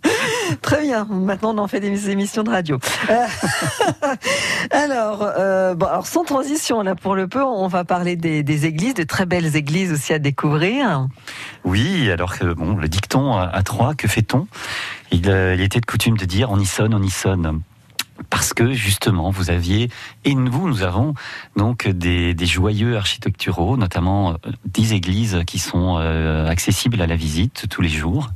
Très 0.63 0.83
bien. 0.83 1.07
Maintenant, 1.11 1.55
on 1.55 1.59
en 1.59 1.69
fait 1.69 1.81
des 1.81 2.11
émissions 2.11 2.43
de 2.43 2.51
radio. 2.51 2.79
Alors, 4.71 5.23
euh, 5.23 5.75
bon, 5.75 5.87
alors, 5.87 6.07
sans 6.07 6.25
transition, 6.25 6.83
là, 6.83 6.95
pour 6.95 7.15
le 7.15 7.29
peu, 7.29 7.43
on 7.43 7.69
va 7.69 7.85
parler 7.85 8.17
des, 8.17 8.43
des 8.43 8.67
églises, 8.67 8.95
de 8.95 9.03
très 9.03 9.27
belles 9.27 9.57
églises 9.57 9.93
aussi 9.93 10.13
à 10.13 10.19
découvrir. 10.19 11.07
Oui, 11.65 12.11
alors 12.11 12.37
que 12.39 12.53
bon, 12.53 12.77
le 12.77 12.89
dicton 12.89 13.37
à, 13.37 13.45
à 13.45 13.63
Troyes, 13.63 13.95
que 13.95 14.09
fait-on? 14.09 14.47
Il, 15.13 15.29
euh, 15.31 15.55
il 15.55 15.61
était 15.61 15.81
de 15.81 15.87
coutume 15.87 16.17
de 16.17 16.25
dire 16.25 16.51
on 16.51 16.59
y 16.59 16.67
sonne, 16.67 16.95
on 16.95 17.03
y 17.03 17.11
sonne. 17.11 17.61
Parce 18.31 18.55
que 18.55 18.73
justement, 18.73 19.31
vous 19.31 19.51
aviez, 19.51 19.91
et 20.25 20.35
nous, 20.35 20.69
nous 20.69 20.83
avons 20.83 21.15
donc 21.57 21.89
des, 21.89 22.35
joyeux 22.47 22.97
architecturaux, 22.97 23.77
notamment 23.77 24.33
euh, 24.33 24.51
dix 24.65 24.93
églises 24.93 25.43
qui 25.47 25.59
sont 25.59 25.99
euh, 25.99 26.49
accessibles 26.49 27.01
à 27.03 27.07
la 27.07 27.17
visite 27.17 27.67
tous 27.69 27.83
les 27.83 27.89
jours 27.89 28.31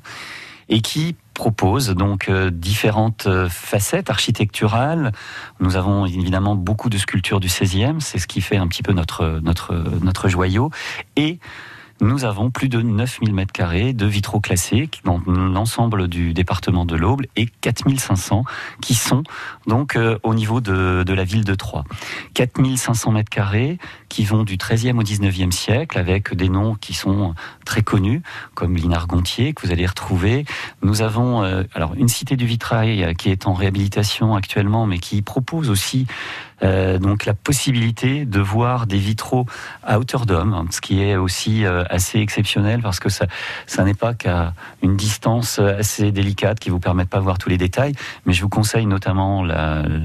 et 0.70 0.80
qui 0.80 1.16
proposent 1.34 1.90
donc 1.90 2.28
euh, 2.28 2.50
différentes 2.50 3.26
euh, 3.26 3.48
facettes 3.48 4.08
architecturales. 4.08 5.12
Nous 5.58 5.76
avons 5.76 6.06
évidemment 6.06 6.54
beaucoup 6.54 6.88
de 6.88 6.96
sculptures 6.96 7.40
du 7.40 7.48
16e, 7.48 8.00
c'est 8.00 8.18
ce 8.18 8.26
qui 8.26 8.40
fait 8.40 8.56
un 8.56 8.68
petit 8.68 8.82
peu 8.82 8.92
notre, 8.92 9.40
notre, 9.42 9.74
notre 10.02 10.28
joyau. 10.28 10.70
Et 11.16 11.38
nous 12.00 12.24
avons 12.24 12.50
plus 12.50 12.68
de 12.68 12.80
9000 12.80 13.34
mètres 13.34 13.52
carrés 13.52 13.92
de 13.92 14.06
vitraux 14.06 14.40
classés 14.40 14.88
dans 15.04 15.20
l'ensemble 15.26 16.08
du 16.08 16.32
département 16.32 16.86
de 16.86 16.96
l'Aube 16.96 17.22
et 17.36 17.46
4500 17.60 18.44
qui 18.80 18.94
sont 18.94 19.22
donc 19.70 19.94
euh, 19.94 20.18
au 20.24 20.34
niveau 20.34 20.60
de, 20.60 21.04
la 21.06 21.24
ville 21.24 21.44
de 21.44 21.54
Troyes. 21.54 21.84
4500 22.34 23.12
mètres 23.12 23.30
carrés 23.30 23.78
qui 24.08 24.24
vont 24.24 24.42
du 24.42 24.56
13e 24.56 24.98
au 24.98 25.02
19e 25.04 25.52
siècle 25.52 25.96
avec 25.96 26.34
des 26.34 26.48
noms 26.48 26.74
qui 26.74 26.92
sont 26.92 27.34
très 27.64 27.82
connus 27.82 28.20
comme 28.54 28.76
Linard 28.76 29.06
Gontier 29.06 29.54
que 29.54 29.64
vous 29.64 29.72
allez 29.72 29.86
retrouver. 29.86 30.44
Nous 30.82 31.02
avons 31.02 31.44
euh, 31.44 31.62
alors 31.74 31.94
une 31.94 32.08
cité 32.08 32.34
du 32.36 32.46
vitrail 32.46 33.04
euh, 33.04 33.14
qui 33.14 33.30
est 33.30 33.46
en 33.46 33.54
réhabilitation 33.54 34.34
actuellement 34.34 34.86
mais 34.86 34.98
qui 34.98 35.22
propose 35.22 35.70
aussi 35.70 36.06
donc 37.00 37.24
la 37.24 37.32
possibilité 37.32 38.26
de 38.26 38.38
voir 38.38 38.86
des 38.86 38.98
vitraux 38.98 39.46
à 39.82 39.98
hauteur 39.98 40.26
d'homme, 40.26 40.52
hein, 40.52 40.66
ce 40.70 40.82
qui 40.82 41.00
est 41.00 41.16
aussi 41.16 41.64
assez 41.64 42.18
exceptionnel 42.18 42.82
parce 42.82 43.00
que 43.00 43.08
ça, 43.08 43.24
ça 43.66 43.82
n'est 43.82 43.94
pas 43.94 44.12
qu'à 44.12 44.52
une 44.82 44.94
distance 44.94 45.58
assez 45.58 46.12
délicate 46.12 46.60
qui 46.60 46.68
vous 46.68 46.78
permet 46.78 47.04
de 47.04 47.08
pas 47.08 47.20
voir 47.20 47.38
tous 47.38 47.48
les 47.48 47.56
détails. 47.56 47.94
Mais 48.26 48.34
je 48.34 48.42
vous 48.42 48.50
conseille 48.50 48.84
notamment 48.84 49.42
la- 49.42 49.59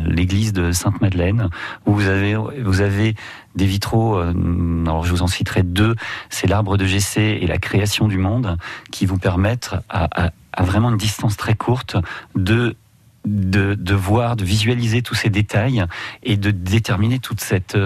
l'église 0.06 0.54
de 0.54 0.72
Sainte-Madeleine 0.72 1.50
où 1.86 1.94
vous 1.94 2.08
avez, 2.08 2.36
vous 2.36 2.82
des 3.56 3.66
vitraux. 3.66 4.18
euh, 4.18 4.34
alors 4.86 5.06
je 5.06 5.12
vous 5.12 5.22
en 5.22 5.28
citerai 5.28 5.64
deux. 5.64 5.96
C'est 6.30 6.48
l'arbre 6.48 6.78
de 6.78 6.86
Gessé 6.86 7.40
et 7.42 7.48
la 7.48 7.58
création 7.58 8.08
du 8.08 8.18
monde 8.18 8.58
qui 8.92 9.06
vous 9.06 9.18
permettent 9.18 9.76
à 9.90 10.64
vraiment 10.64 10.90
une 10.90 10.98
distance 10.98 11.38
très 11.38 11.56
courte 11.56 11.98
de 12.36 12.76
de, 13.26 13.94
voir, 13.94 14.36
de 14.36 14.44
visualiser 14.44 15.02
tous 15.02 15.16
ces 15.16 15.30
détails 15.30 15.86
et 16.24 16.38
de 16.38 16.52
déterminer 16.52 17.20
toute 17.20 17.42
cette 17.42 17.78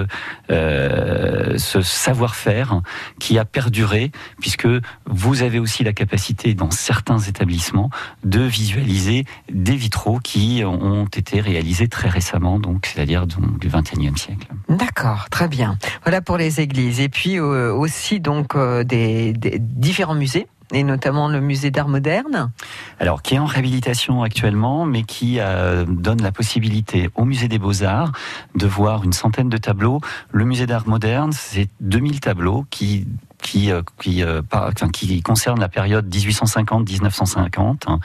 euh, 0.52 1.58
ce 1.58 1.82
savoir-faire 1.82 2.82
qui 3.20 3.38
a 3.38 3.46
perduré 3.46 4.12
puisque 4.40 4.68
vous 5.06 5.42
avez 5.42 5.60
aussi 5.60 5.84
la 5.84 5.94
capacité 5.94 6.54
dans 6.54 6.72
certains 6.72 7.20
établissements 7.20 7.90
de 8.24 8.42
visualiser 8.42 9.26
des 9.52 9.76
vitraux 9.76 10.20
qui 10.20 10.64
ont 10.66 11.06
été 11.06 11.42
réalisés 11.42 11.88
très 11.88 12.10
récemment 12.10 12.60
donc 12.60 12.86
c'est-à-dire 12.86 13.28
du 13.28 13.70
21e 13.70 14.18
siècle. 14.18 14.48
D'accord, 14.68 15.30
très 15.30 15.48
bien. 15.48 15.78
Voilà 16.04 16.22
pour 16.22 16.38
les 16.38 16.62
églises. 16.62 17.00
Et 17.00 17.10
puis 17.10 17.40
euh, 17.40 17.74
aussi 17.74 18.20
donc 18.20 18.56
euh, 18.56 18.84
des 18.84 19.34
différents 19.34 20.16
musées, 20.16 20.48
et 20.72 20.84
notamment 20.84 21.28
le 21.30 21.42
musée 21.42 21.72
d'art 21.72 21.88
moderne. 21.88 22.52
Alors, 23.00 23.22
qui 23.22 23.36
est 23.36 23.40
en 23.40 23.46
réhabilitation 23.46 24.22
actuellement, 24.24 24.86
mais 24.86 25.04
qui 25.04 25.38
euh, 25.40 25.86
donne 25.88 26.22
la 26.22 26.32
possibilité 26.32 27.10
au 27.16 27.26
musée 27.26 27.48
des 27.48 27.58
Beaux-Arts 27.60 28.12
de 28.56 28.68
voir 28.68 29.04
une 29.04 29.14
centaine 29.14 29.50
de 29.50 29.58
tableaux. 29.58 30.00
Le 30.32 30.46
musée 30.46 30.66
d'art 30.68 30.88
moderne, 30.88 31.32
c'est 31.32 31.70
2000 31.82 32.20
tableaux 32.20 32.66
qui 32.70 33.08
qui, 33.42 33.72
euh, 33.72 33.82
qui, 34.02 34.22
euh, 34.22 34.42
par- 34.42 34.74
qui 34.92 35.22
concernent 35.22 35.62
la 35.62 35.70
période 35.70 36.14
1850-1950. 36.14 37.84
hein. 37.88 38.00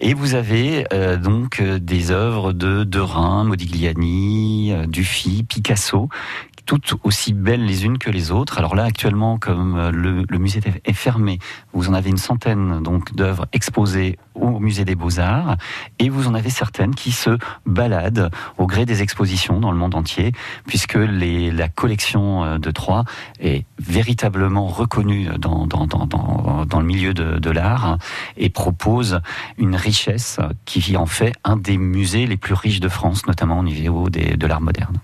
Et 0.00 0.14
vous 0.14 0.34
avez 0.34 0.86
euh, 0.92 1.16
donc 1.16 1.60
des 1.60 2.12
œuvres 2.12 2.52
de 2.52 2.84
Derain, 2.84 3.42
Modigliani, 3.42 4.72
Dufy, 4.86 5.42
Picasso, 5.42 6.08
toutes 6.66 6.94
aussi 7.04 7.32
belles 7.32 7.64
les 7.64 7.84
unes 7.84 7.98
que 7.98 8.10
les 8.10 8.30
autres. 8.30 8.58
Alors 8.58 8.74
là, 8.74 8.84
actuellement, 8.84 9.38
comme 9.38 9.76
euh, 9.76 9.90
le, 9.90 10.38
musée 10.38 10.60
est 10.84 10.92
fermé, 10.92 11.38
vous 11.72 11.88
en 11.88 11.94
avez 11.94 12.10
une 12.10 12.16
centaine 12.16 12.82
donc 12.82 13.14
d'œuvres 13.14 13.46
exposées 13.52 14.18
au 14.34 14.58
musée 14.58 14.84
des 14.84 14.94
Beaux-Arts, 14.94 15.56
et 15.98 16.08
vous 16.08 16.26
en 16.26 16.34
avez 16.34 16.50
certaines 16.50 16.94
qui 16.94 17.12
se 17.12 17.38
baladent 17.66 18.30
au 18.58 18.66
gré 18.66 18.84
des 18.84 19.02
expositions 19.02 19.60
dans 19.60 19.70
le 19.70 19.78
monde 19.78 19.94
entier, 19.94 20.32
puisque 20.66 20.96
la 20.96 21.68
collection 21.68 22.44
euh, 22.44 22.58
de 22.58 22.70
Troyes 22.70 23.04
est 23.40 23.64
véritablement 23.78 24.66
reconnue 24.66 25.28
dans, 25.38 25.66
dans, 25.66 26.80
le 26.80 26.86
milieu 26.86 27.14
de, 27.14 27.50
l'art 27.50 27.98
et 28.36 28.48
propose 28.48 29.20
une 29.58 29.76
richesse 29.76 30.40
qui 30.64 30.96
en 30.96 31.06
fait 31.06 31.32
un 31.44 31.56
des 31.56 31.78
musées 31.78 32.26
les 32.26 32.36
plus 32.36 32.54
riches 32.54 32.80
de 32.80 32.88
France, 32.88 33.26
notamment 33.26 33.60
au 33.60 33.62
niveau 33.62 34.10
de 34.10 34.46
l'art 34.46 34.60
moderne. 34.60 34.98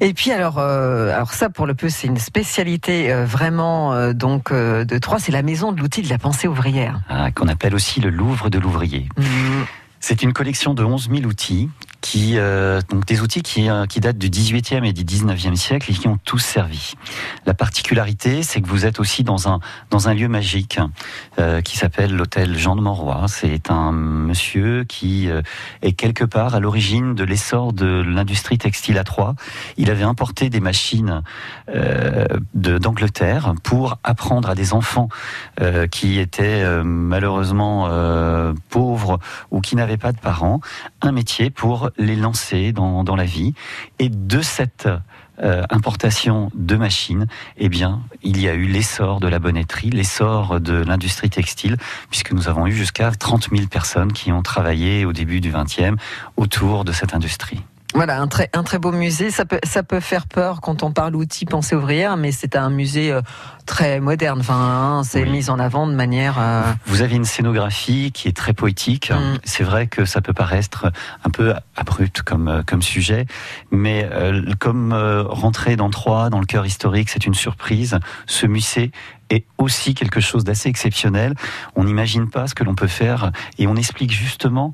Et 0.00 0.14
puis 0.14 0.30
alors, 0.30 0.58
euh, 0.58 1.12
alors 1.12 1.32
ça 1.32 1.50
pour 1.50 1.66
le 1.66 1.74
peu 1.74 1.88
c'est 1.88 2.06
une 2.06 2.18
spécialité 2.18 3.12
euh, 3.12 3.24
vraiment 3.24 3.92
euh, 3.94 4.12
donc 4.12 4.52
euh, 4.52 4.84
de 4.84 4.98
Troyes, 4.98 5.18
c'est 5.18 5.32
la 5.32 5.42
maison 5.42 5.72
de 5.72 5.80
l'outil 5.80 6.02
de 6.02 6.08
la 6.08 6.18
pensée 6.18 6.46
ouvrière. 6.46 7.00
Ah, 7.08 7.30
qu'on 7.32 7.48
appelle 7.48 7.74
aussi 7.74 8.00
le 8.00 8.10
Louvre 8.10 8.50
de 8.50 8.58
l'ouvrier. 8.58 9.08
Mmh. 9.16 9.22
C'est 10.00 10.22
une 10.22 10.32
collection 10.32 10.74
de 10.74 10.84
11 10.84 11.08
000 11.10 11.22
outils 11.24 11.68
qui 12.00 12.34
euh, 12.36 12.80
donc 12.90 13.06
des 13.06 13.20
outils 13.20 13.42
qui, 13.42 13.68
euh, 13.68 13.86
qui 13.86 14.00
datent 14.00 14.18
du 14.18 14.30
18e 14.30 14.84
et 14.84 14.92
du 14.92 15.04
19e 15.04 15.56
siècle 15.56 15.90
et 15.90 15.94
qui 15.94 16.08
ont 16.08 16.18
tous 16.24 16.38
servi. 16.38 16.94
La 17.46 17.54
particularité, 17.54 18.42
c'est 18.42 18.60
que 18.60 18.68
vous 18.68 18.86
êtes 18.86 19.00
aussi 19.00 19.24
dans 19.24 19.48
un 19.48 19.60
dans 19.90 20.08
un 20.08 20.14
lieu 20.14 20.28
magique 20.28 20.78
euh, 21.38 21.60
qui 21.60 21.76
s'appelle 21.76 22.14
l'hôtel 22.14 22.56
Jean 22.56 22.76
de 22.76 22.80
Monroy. 22.80 23.26
C'est 23.28 23.70
un 23.70 23.92
monsieur 23.92 24.84
qui 24.84 25.28
est 25.82 25.92
quelque 25.92 26.24
part 26.24 26.54
à 26.54 26.60
l'origine 26.60 27.14
de 27.14 27.24
l'essor 27.24 27.72
de 27.72 28.02
l'industrie 28.06 28.58
textile 28.58 28.98
à 28.98 29.04
Troyes. 29.04 29.34
Il 29.76 29.90
avait 29.90 30.04
importé 30.04 30.50
des 30.50 30.60
machines 30.60 31.22
d'Angleterre 32.54 33.54
pour 33.62 33.98
apprendre 34.04 34.50
à 34.50 34.54
des 34.54 34.72
enfants 34.72 35.08
qui 35.90 36.18
étaient 36.18 36.64
malheureusement 36.84 37.88
euh, 37.88 38.52
ou 39.50 39.60
qui 39.60 39.76
n'avaient 39.76 39.96
pas 39.96 40.12
de 40.12 40.18
parents 40.18 40.60
un 41.00 41.12
métier 41.12 41.50
pour 41.50 41.90
les 41.98 42.16
lancer 42.16 42.72
dans, 42.72 43.04
dans 43.04 43.16
la 43.16 43.24
vie. 43.24 43.54
Et 43.98 44.08
de 44.08 44.40
cette 44.40 44.88
euh, 45.40 45.62
importation 45.70 46.50
de 46.54 46.74
machines, 46.76 47.26
eh 47.58 47.68
bien, 47.68 48.02
il 48.22 48.40
y 48.40 48.48
a 48.48 48.54
eu 48.54 48.66
l'essor 48.66 49.20
de 49.20 49.28
la 49.28 49.38
bonnetterie, 49.38 49.90
l'essor 49.90 50.60
de 50.60 50.74
l'industrie 50.74 51.30
textile, 51.30 51.76
puisque 52.10 52.32
nous 52.32 52.48
avons 52.48 52.66
eu 52.66 52.72
jusqu'à 52.72 53.12
30 53.12 53.50
000 53.54 53.68
personnes 53.68 54.12
qui 54.12 54.32
ont 54.32 54.42
travaillé 54.42 55.04
au 55.04 55.12
début 55.12 55.40
du 55.40 55.52
20e 55.52 55.96
autour 56.36 56.84
de 56.84 56.90
cette 56.90 57.14
industrie. 57.14 57.62
Voilà, 57.94 58.20
un 58.20 58.26
très, 58.28 58.50
un 58.52 58.62
très 58.62 58.78
beau 58.78 58.92
musée. 58.92 59.30
Ça 59.30 59.44
peut, 59.46 59.58
ça 59.64 59.82
peut 59.82 60.00
faire 60.00 60.26
peur 60.26 60.60
quand 60.60 60.82
on 60.82 60.92
parle 60.92 61.16
outils 61.16 61.46
pensée 61.46 61.74
ouvrière, 61.74 62.16
mais 62.18 62.32
c'est 62.32 62.54
un 62.54 62.68
musée 62.68 63.10
euh, 63.10 63.22
très 63.64 63.98
moderne. 63.98 64.40
Enfin, 64.40 64.54
hein, 64.98 65.02
c'est 65.04 65.22
Oui. 65.22 65.30
mis 65.30 65.50
en 65.50 65.58
avant 65.58 65.86
de 65.86 65.94
manière. 65.94 66.36
euh, 66.38 66.62
Vous 66.86 67.00
avez 67.00 67.16
une 67.16 67.24
scénographie 67.24 68.12
qui 68.12 68.28
est 68.28 68.36
très 68.36 68.52
poétique. 68.52 69.10
Mm. 69.10 69.38
C'est 69.44 69.64
vrai 69.64 69.86
que 69.86 70.04
ça 70.04 70.20
peut 70.20 70.34
paraître 70.34 70.92
un 71.24 71.30
peu 71.30 71.54
abrupt 71.76 72.20
comme, 72.22 72.48
euh, 72.48 72.62
comme 72.64 72.82
sujet, 72.82 73.24
mais 73.70 74.06
euh, 74.12 74.42
comme 74.58 74.92
euh, 74.92 75.22
rentrer 75.22 75.76
dans 75.76 75.88
Troyes, 75.88 76.28
dans 76.28 76.40
le 76.40 76.46
cœur 76.46 76.66
historique, 76.66 77.08
c'est 77.08 77.24
une 77.24 77.34
surprise. 77.34 77.98
Ce 78.26 78.46
musée 78.46 78.92
est 79.30 79.44
aussi 79.58 79.94
quelque 79.94 80.20
chose 80.20 80.44
d'assez 80.44 80.68
exceptionnel. 80.68 81.34
On 81.74 81.84
n'imagine 81.84 82.30
pas 82.30 82.46
ce 82.46 82.54
que 82.54 82.64
l'on 82.64 82.74
peut 82.74 82.86
faire 82.86 83.30
et 83.58 83.66
on 83.66 83.76
explique 83.76 84.10
justement 84.12 84.72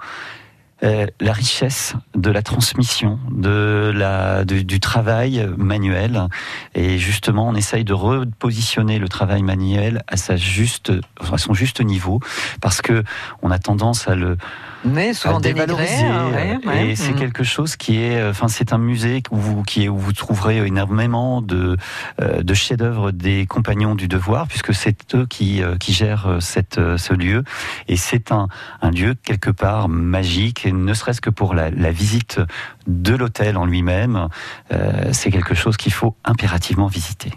euh, 0.85 1.07
la 1.20 1.33
richesse 1.33 1.94
de 2.14 2.31
la 2.31 2.42
transmission, 2.42 3.18
de 3.31 3.92
la, 3.94 4.44
du 4.44 4.81
travail 4.81 5.49
manuel. 5.57 6.29
Et 6.75 6.99
justement, 6.99 7.49
on 7.49 7.55
essaye 7.55 7.85
de 7.85 7.94
repositionner 7.94 8.99
le 8.99 9.09
travail 9.09 9.42
manuel 9.42 10.03
à, 10.09 10.16
sa 10.16 10.37
juste, 10.37 10.92
à 11.33 11.38
son 11.38 11.55
juste 11.55 11.81
niveau, 11.81 12.20
parce 12.61 12.83
que 12.83 13.03
on 13.42 13.51
a 13.51 13.59
tendance 13.59 14.09
à 14.09 14.14
le 14.14 14.37
mais 14.85 15.14
souvent 15.14 15.40
dénigré. 15.40 15.87
hein, 16.05 16.31
ouais, 16.33 16.59
ouais. 16.66 16.87
Et 16.88 16.97
c'est 16.97 17.12
Mm. 17.12 17.16
quelque 17.18 17.44
chose 17.44 17.77
qui 17.77 18.01
est, 18.03 18.16
euh, 18.20 18.31
enfin, 18.31 18.49
c'est 18.49 18.73
un 18.73 18.79
musée 18.79 19.23
où 19.31 19.37
vous, 19.37 19.62
qui 19.62 19.85
est, 19.85 19.88
où 19.88 19.97
vous 19.99 20.12
trouverez 20.12 20.59
énormément 20.66 21.40
de, 21.42 21.77
euh, 22.20 22.42
de 22.42 22.55
chefs-d'œuvre 22.55 23.11
des 23.11 23.47
compagnons 23.47 23.94
du 23.94 24.09
devoir, 24.09 24.47
puisque 24.47 24.75
c'est 24.75 25.14
eux 25.14 25.27
qui, 25.27 25.62
euh, 25.62 25.77
qui 25.77 25.92
gèrent 25.92 26.38
cette, 26.40 26.79
ce 26.97 27.14
lieu. 27.14 27.44
Et 27.88 27.97
c'est 27.97 28.31
un, 28.33 28.49
un 28.83 28.90
lieu 28.90 29.14
quelque 29.14 29.51
part 29.51 29.88
magique, 29.88 30.66
et 30.66 30.73
ne 30.73 30.94
serait-ce 30.94 31.20
que 31.20 31.31
pour 31.31 31.55
la, 31.55 31.70
la 31.70 31.90
visite 31.90 32.40
de 32.87 33.14
l'hôtel 33.14 33.57
en 33.57 33.64
lui-même, 33.64 34.29
euh, 34.73 35.09
c'est 35.12 35.31
quelque 35.31 35.55
chose 35.55 35.77
qu'il 35.77 35.92
faut 35.92 36.14
impérativement 36.25 36.87
visiter. 36.88 37.33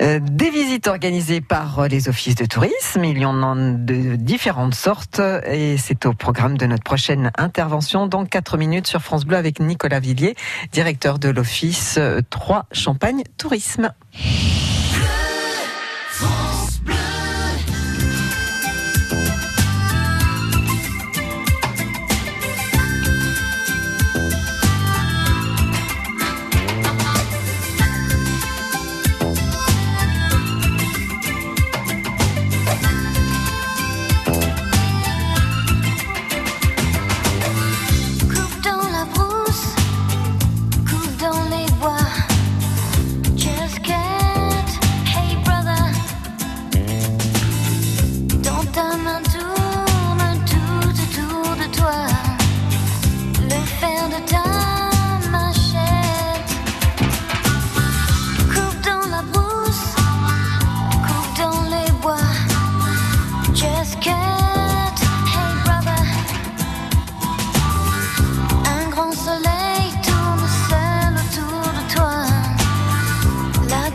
Euh, 0.00 0.20
des 0.22 0.50
visites 0.50 0.86
organisées 0.86 1.40
par 1.40 1.80
euh, 1.80 1.88
les 1.88 2.08
offices 2.08 2.36
de 2.36 2.44
tourisme. 2.44 3.04
Il 3.04 3.18
y 3.18 3.24
en 3.24 3.42
a 3.42 3.54
de 3.56 4.14
différentes 4.16 4.74
sortes 4.74 5.20
et 5.46 5.76
c'est 5.76 6.06
au 6.06 6.12
programme 6.12 6.56
de 6.56 6.66
notre 6.66 6.84
prochaine 6.84 7.32
intervention 7.36 8.06
dans 8.06 8.24
4 8.24 8.58
minutes 8.58 8.86
sur 8.86 9.02
France 9.02 9.24
Bleu 9.24 9.36
avec 9.36 9.58
Nicolas 9.58 10.00
Villiers, 10.00 10.36
directeur 10.72 11.18
de 11.18 11.28
l'office 11.28 11.96
euh, 11.98 12.20
3 12.30 12.66
Champagne 12.72 13.24
Tourisme. 13.38 13.92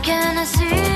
Can 0.03 0.37
I 0.37 0.43
see? 0.43 0.92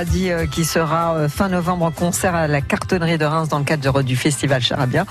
Paradis 0.00 0.30
euh, 0.30 0.46
qui 0.46 0.64
sera 0.64 1.14
euh, 1.14 1.28
fin 1.28 1.50
novembre 1.50 1.84
en 1.84 1.90
concert 1.90 2.34
à 2.34 2.48
la 2.48 2.62
cartonnerie 2.62 3.18
de 3.18 3.26
Reims 3.26 3.50
dans 3.50 3.58
le 3.58 3.64
cadre 3.64 4.00
du 4.00 4.16
festival 4.16 4.62
Charabia. 4.62 5.04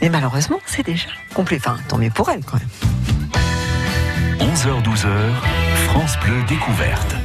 Mais 0.00 0.08
malheureusement, 0.08 0.60
c'est 0.66 0.86
déjà 0.86 1.08
complet. 1.34 1.56
Enfin, 1.56 1.78
tant 1.88 1.98
mieux 1.98 2.10
pour 2.10 2.30
elle 2.30 2.44
quand 2.44 2.58
même. 2.58 2.68
11h-12h, 4.38 5.08
France 5.88 6.16
Bleu 6.24 6.36
découverte. 6.48 7.19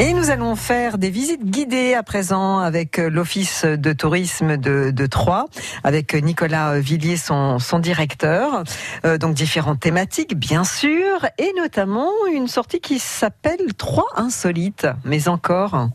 Et 0.00 0.14
nous 0.14 0.30
allons 0.30 0.56
faire 0.56 0.96
des 0.96 1.10
visites 1.10 1.44
guidées 1.44 1.92
à 1.92 2.02
présent 2.02 2.60
avec 2.60 2.98
euh, 2.98 3.10
l'Office 3.10 3.66
de 3.66 3.92
tourisme 3.92 4.56
de, 4.56 5.06
Troyes, 5.06 5.44
avec 5.84 6.14
Nicolas 6.14 6.80
Villiers, 6.80 7.18
son, 7.18 7.58
directeur. 7.80 8.64
Euh, 9.04 9.18
donc 9.18 9.34
différentes 9.34 9.80
thématiques, 9.80 10.34
bien 10.38 10.64
sûr, 10.64 11.26
et 11.36 11.52
notamment 11.54 12.08
une 12.32 12.48
sortie 12.48 12.80
qui 12.80 12.98
s'appelle 12.98 13.74
Troyes 13.76 14.08
insolites. 14.16 14.86
Mais 15.04 15.28
encore. 15.28 15.90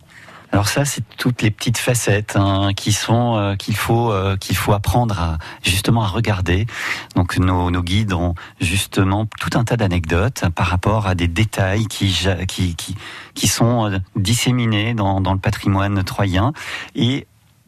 Alors 0.52 0.68
ça, 0.68 0.86
c'est 0.86 1.04
toutes 1.18 1.42
les 1.42 1.52
petites 1.52 1.78
facettes 1.78 2.36
hein, 2.36 2.72
qui 2.76 2.94
sont 2.94 3.36
euh, 3.36 3.56
qu'il 3.56 3.76
faut 3.76 4.12
euh, 4.12 4.38
qu'il 4.38 4.56
faut 4.56 4.74
apprendre 4.74 5.20
à 5.20 5.38
justement 5.64 6.04
à 6.04 6.08
regarder. 6.08 6.66
Donc 7.16 7.38
nos, 7.38 7.72
nos 7.72 7.82
guides 7.82 8.14
ont 8.14 8.36
justement 8.62 9.26
tout 9.40 9.58
un 9.58 9.64
tas 9.64 9.78
d'anecdotes 9.78 10.46
par 10.56 10.68
rapport 10.68 11.08
à 11.08 11.16
des 11.16 11.28
détails 11.28 11.88
qui 11.88 12.16
qui 12.48 12.76
qui, 12.76 12.96
qui 13.34 13.48
sont 13.48 13.90
euh, 13.90 14.00
disséminés 14.16 14.94
dans, 14.94 15.22
dans 15.22 15.34
le 15.34 15.40
patrimoine 15.40 16.04
troyen 16.04 16.54
et 16.96 17.28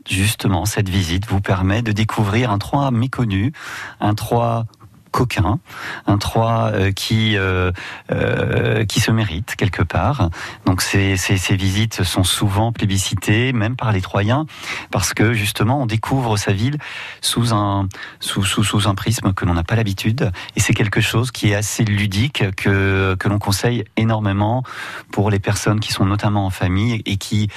Justement, 0.10 0.66
cette 0.66 0.88
visite 0.88 1.28
vous 1.28 1.42
permet 1.42 1.82
de 1.82 1.92
découvrir 1.92 2.50
un 2.52 2.58
Troyes 2.60 2.92
méconnu, 2.92 3.52
un 4.00 4.13
Troyes 4.16 4.66
coquin, 5.12 5.60
un 6.06 6.17
Troyes 6.17 6.72
euh, 6.74 6.91
qui 6.91 7.38
euh, 7.38 7.72
euh, 8.12 8.86
qui 8.86 9.00
se 9.00 9.12
mérite 9.12 9.56
quelque 9.56 9.84
part. 9.84 10.30
Donc 10.65 10.82
ces, 10.82 11.17
ces, 11.17 11.38
ces 11.38 11.56
visites 11.56 12.04
sont 12.04 12.24
souvent 12.24 12.72
plébiscitées, 12.72 13.54
même 13.54 13.76
par 13.76 13.91
les 13.91 14.02
Troyens, 14.02 14.46
parce 14.91 15.13
que 15.13 15.34
justement 15.34 15.82
on 15.82 15.86
découvre 15.86 16.38
sa 16.38 16.52
ville 16.52 16.78
sous 17.22 17.54
un 17.54 17.88
sous 18.20 18.43
sous, 18.43 18.63
sous 18.63 18.88
un 18.88 18.96
prisme 18.96 19.34
que 19.34 19.46
l'on 19.46 19.54
n'a 19.54 19.63
pas 19.63 19.76
l'habitude, 19.76 20.32
et 20.56 20.60
c'est 20.60 20.74
quelque 20.74 21.02
chose 21.02 21.32
qui 21.32 21.52
est 21.52 21.56
assez 21.56 21.84
ludique 21.84 22.43
que 22.56 23.15
que 23.15 23.30
l'on 23.30 23.39
conseille 23.39 23.84
énormément 23.96 24.63
pour 25.12 25.30
les 25.30 25.39
personnes 25.39 25.80
qui 25.80 25.93
sont 25.93 26.06
notamment 26.06 26.46
en 26.46 26.50
famille 26.50 27.02
et 27.06 27.17
qui 27.17 27.50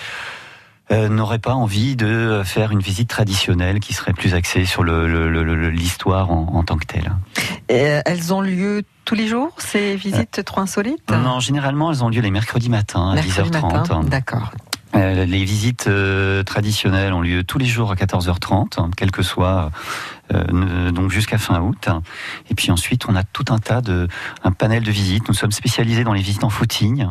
euh, 0.92 1.08
n'auraient 1.08 1.38
pas 1.38 1.54
envie 1.54 1.96
de 1.96 2.42
faire 2.44 2.72
une 2.72 2.80
visite 2.80 3.08
traditionnelle 3.08 3.80
qui 3.80 3.94
serait 3.94 4.12
plus 4.12 4.34
axée 4.34 4.64
sur 4.64 4.82
le- 4.82 5.06
le- 5.06 5.28
le- 5.30 5.42
le- 5.44 5.70
l'histoire 5.70 6.30
en, 6.30 6.48
en 6.54 6.62
tant 6.64 6.76
que 6.76 6.86
telle. 6.86 7.12
Et, 7.68 7.86
euh, 7.86 8.00
elles 8.06 8.34
ont 8.34 8.40
lieu 8.40 8.82
tous 9.04 9.14
les 9.14 9.26
jours, 9.28 9.50
ces 9.58 9.96
visites 9.96 10.42
trop 10.44 10.60
insolites? 10.60 11.10
Non, 11.10 11.40
généralement, 11.40 11.90
elles 11.92 12.02
ont 12.04 12.08
lieu 12.08 12.20
les 12.20 12.30
mercredis 12.30 12.68
matins 12.70 13.10
à 13.10 13.14
Mercredi 13.14 13.50
10h30. 13.50 13.72
matin, 13.72 14.00
D'accord. 14.04 14.50
Euh, 14.96 15.24
les 15.24 15.44
visites 15.44 15.86
euh, 15.86 16.42
traditionnelles 16.42 17.12
ont 17.12 17.20
lieu 17.20 17.44
tous 17.44 17.58
les 17.58 17.66
jours 17.66 17.92
à 17.92 17.94
14h30, 17.94 18.80
hein, 18.80 18.90
quel 18.96 19.10
que 19.10 19.22
soit, 19.22 19.70
euh, 20.34 20.90
donc 20.90 21.10
jusqu'à 21.10 21.38
fin 21.38 21.60
août. 21.60 21.88
Et 22.50 22.54
puis 22.54 22.70
ensuite, 22.70 23.08
on 23.08 23.14
a 23.14 23.22
tout 23.22 23.44
un 23.50 23.58
tas 23.58 23.80
de, 23.80 24.08
un 24.42 24.52
panel 24.52 24.82
de 24.82 24.90
visites. 24.90 25.28
Nous 25.28 25.34
sommes 25.34 25.52
spécialisés 25.52 26.02
dans 26.04 26.12
les 26.12 26.22
visites 26.22 26.44
en 26.44 26.50
footing. 26.50 27.06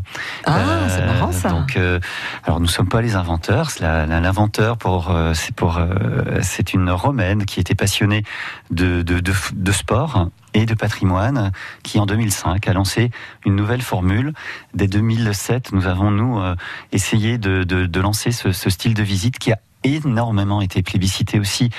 Ah, 0.45 0.57
Euh, 0.59 0.87
c'est 0.89 1.05
marrant 1.05 1.31
ça. 1.31 1.49
Donc, 1.49 1.77
euh, 1.77 1.99
alors 2.43 2.59
nous 2.59 2.67
sommes 2.67 2.89
pas 2.89 3.01
les 3.01 3.15
inventeurs. 3.15 3.69
L'inventeur 3.79 4.77
pour, 4.77 5.11
euh, 5.11 5.33
c'est 5.33 5.55
pour, 5.55 5.77
euh, 5.77 6.39
c'est 6.41 6.73
une 6.73 6.89
romaine 6.91 7.45
qui 7.45 7.59
était 7.59 7.75
passionnée 7.75 8.23
de, 8.71 9.01
de, 9.03 9.19
de 9.19 9.71
sport 9.71 10.29
et 10.53 10.65
de 10.65 10.73
patrimoine, 10.73 11.51
qui 11.83 11.99
en 11.99 12.05
2005 12.05 12.67
a 12.67 12.73
lancé 12.73 13.11
une 13.45 13.55
nouvelle 13.55 13.81
formule. 13.81 14.33
Dès 14.73 14.87
2007, 14.87 15.71
nous 15.71 15.87
avons 15.87 16.11
nous 16.11 16.39
euh, 16.39 16.55
essayé 16.91 17.37
de, 17.37 17.63
de, 17.63 17.85
de 17.85 17.99
lancer 18.01 18.31
ce, 18.31 18.51
ce 18.51 18.69
style 18.69 18.93
de 18.93 19.03
visite 19.03 19.39
qui 19.39 19.51
a 19.51 19.59
énormément 19.83 20.61
été 20.61 20.81
plébiscité 20.83 21.39
aussi. 21.39 21.69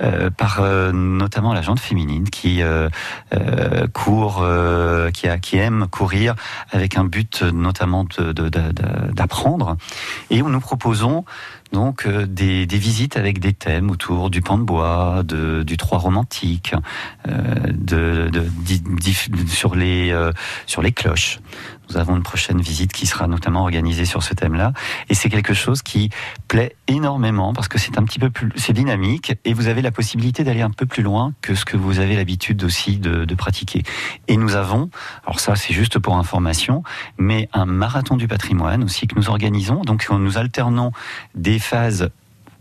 euh, 0.00 0.30
par 0.30 0.60
euh, 0.60 0.92
notamment 0.92 1.52
la 1.52 1.62
jante 1.62 1.80
féminine 1.80 2.28
qui 2.28 2.62
euh, 2.62 2.88
euh, 3.34 3.86
court, 3.92 4.40
euh, 4.42 5.10
qui, 5.10 5.28
a, 5.28 5.38
qui 5.38 5.58
aime 5.58 5.86
courir 5.90 6.34
avec 6.70 6.96
un 6.96 7.04
but 7.04 7.42
notamment 7.42 8.06
d'apprendre. 9.12 9.76
Et 10.30 10.40
nous 10.42 10.60
proposons 10.60 11.24
donc 11.72 12.06
euh, 12.06 12.26
des, 12.26 12.66
des 12.66 12.78
visites 12.78 13.16
avec 13.16 13.38
des 13.38 13.52
thèmes 13.52 13.90
autour 13.90 14.30
du 14.30 14.40
pan 14.40 14.58
de 14.58 14.62
bois, 14.64 15.22
de, 15.24 15.62
du 15.62 15.76
Troie 15.76 15.98
romantique, 15.98 16.74
euh, 17.28 17.54
de, 17.72 18.28
de- 18.30 19.48
sur 19.48 19.74
les 19.74 20.10
euh, 20.12 20.32
sur 20.66 20.82
les 20.82 20.92
cloches. 20.92 21.38
Nous 21.90 21.96
avons 21.98 22.16
une 22.16 22.22
prochaine 22.22 22.60
visite 22.60 22.92
qui 22.92 23.06
sera 23.06 23.26
notamment 23.26 23.62
organisée 23.62 24.06
sur 24.06 24.22
ce 24.22 24.32
thème-là, 24.32 24.72
et 25.10 25.14
c'est 25.14 25.28
quelque 25.28 25.52
chose 25.52 25.82
qui 25.82 26.08
plaît 26.48 26.74
énormément 26.88 27.52
parce 27.52 27.68
que 27.68 27.76
c'est 27.76 27.98
un 27.98 28.04
petit 28.04 28.18
peu 28.18 28.30
plus, 28.30 28.50
c'est 28.56 28.72
dynamique 28.72 29.34
et 29.44 29.52
vous 29.52 29.66
avez 29.66 29.82
la 29.82 29.90
possibilité 29.90 30.42
d'aller 30.44 30.62
un 30.62 30.70
peu 30.70 30.86
plus 30.86 31.02
loin 31.02 31.34
que 31.42 31.54
ce 31.54 31.64
que 31.66 31.76
vous 31.76 31.98
avez 31.98 32.16
l'habitude 32.16 32.64
aussi 32.64 32.96
de, 32.98 33.24
de 33.26 33.34
pratiquer. 33.34 33.82
Et 34.28 34.36
nous 34.38 34.54
avons, 34.54 34.88
alors 35.26 35.40
ça 35.40 35.54
c'est 35.56 35.74
juste 35.74 35.98
pour 35.98 36.16
information, 36.16 36.82
mais 37.18 37.48
un 37.52 37.66
marathon 37.66 38.16
du 38.16 38.28
patrimoine 38.28 38.84
aussi 38.84 39.06
que 39.06 39.16
nous 39.16 39.28
organisons. 39.28 39.82
Donc 39.82 40.08
nous 40.10 40.38
alternons 40.38 40.92
des 41.34 41.58
phases 41.62 42.10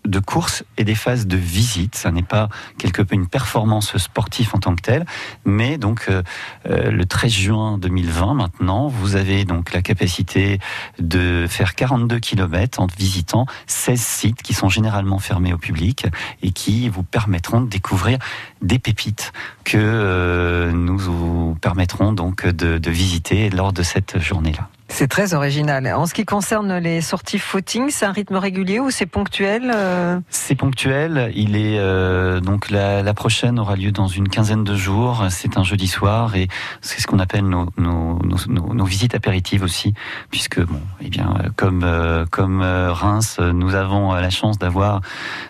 de 0.06 0.20
course 0.20 0.64
et 0.78 0.84
des 0.84 0.96
phases 0.96 1.28
de 1.28 1.38
visite. 1.38 1.96
Ça 1.96 2.12
n'est 2.12 2.24
pas 2.24 2.50
quelque 2.78 3.02
peu 3.02 3.16
une 3.16 3.28
performance 3.28 3.98
sportive 3.98 4.50
en 4.54 4.60
tant 4.60 4.76
que 4.76 4.82
telle, 4.82 5.06
mais 5.46 5.78
donc 5.78 6.06
euh, 6.10 6.24
euh, 6.70 6.92
le 6.92 7.06
13 7.06 7.32
juin 7.32 7.78
2020 7.78 8.34
maintenant, 8.34 8.88
vous 8.88 9.16
avez 9.16 9.46
donc 9.46 9.74
la 9.74 9.82
capacité 9.82 10.60
de 11.00 11.46
faire 11.48 11.76
42 11.76 12.20
km 12.20 12.80
en 12.80 12.88
visitant 12.88 13.46
16 13.68 14.02
sites 14.02 14.42
qui 14.42 14.54
sont 14.54 14.70
généralement 14.70 15.20
fermés 15.20 15.54
au 15.54 15.58
public 15.58 16.08
et 16.42 16.52
qui 16.52 16.90
vous 16.90 17.04
permettront 17.04 17.62
de 17.62 17.68
découvrir 17.68 18.18
des 18.62 18.80
pépites 18.80 19.32
que 19.63 19.78
euh, 19.78 20.71
nous 20.71 20.97
vous 20.97 21.58
permettrons 21.62 22.13
donc 22.13 22.45
de, 22.45 22.78
de 22.78 22.91
visiter 22.91 23.50
lors 23.50 23.74
de 23.74 23.84
cette 23.84 24.19
journée-là. 24.19 24.67
C'est 24.93 25.08
très 25.08 25.34
original. 25.34 25.88
En 25.95 26.06
ce 26.06 26.13
qui 26.13 26.26
concerne 26.26 26.78
les 26.78 27.00
sorties 27.00 27.39
footing, 27.39 27.89
c'est 27.91 28.06
un 28.06 28.12
rythme 28.12 28.36
régulier 28.36 28.78
ou 28.82 28.91
c'est 28.91 29.06
ponctuel 29.06 29.71
euh? 29.74 30.19
C'est 30.30 30.56
ponctuel. 30.56 31.32
Il 31.34 31.56
est 31.56 31.80
euh, 31.80 32.41
donc 32.41 32.69
la, 32.69 33.02
la 33.02 33.13
prochaine 33.13 33.58
aura 33.58 33.78
lieu 33.78 33.93
dans 33.93 34.08
une 34.08 34.28
quinzaine 34.28 34.65
de 34.65 34.76
jours. 34.76 35.28
C'est 35.30 35.58
un 35.58 35.63
jeudi 35.63 35.88
soir 35.88 36.36
et 36.36 36.50
c'est 36.82 37.00
ce 37.00 37.08
qu'on 37.08 37.19
appelle 37.19 37.45
nos, 37.47 37.69
nos, 37.78 38.19
nos, 38.21 38.36
nos- 38.50 38.74
nos 38.74 38.84
visites 38.84 39.15
apéritives 39.15 39.63
aussi, 39.63 39.93
puisque 40.30 40.60
bon, 40.60 40.82
eh 41.00 41.08
bien 41.10 41.36
comme 41.56 41.84
euh, 41.86 42.26
comme 42.30 42.62
Reims, 42.62 43.39
nous 43.39 43.76
avons 43.76 44.12
la 44.12 44.30
chance 44.30 44.60
d'avoir 44.60 45.00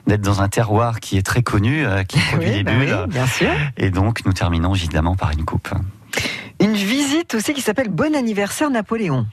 d'être 0.06 0.21
dans 0.21 0.43
un 0.43 0.50
terroir 0.50 1.00
qui 1.00 1.17
est 1.17 1.26
très 1.26 1.41
connu, 1.41 1.84
qui 2.08 2.19
produit 2.30 2.47
Oui, 2.50 2.58
des 2.58 2.63
bah 2.63 2.71
bulles, 2.76 3.01
bien 3.08 3.28
sûr. 3.28 3.50
et 3.78 3.90
donc 3.90 4.26
nous 4.26 4.34
terminons 4.34 4.74
évidemment 4.76 5.16
par 5.16 5.32
une 5.32 5.46
coupe. 5.46 5.70
Une 6.62 6.74
visite 6.74 7.34
aussi 7.34 7.56
qui 7.56 7.62
s'appelle 7.62 7.89
Bon 7.89 8.15
anniversaire 8.15 8.69
Napoléon. 8.69 9.26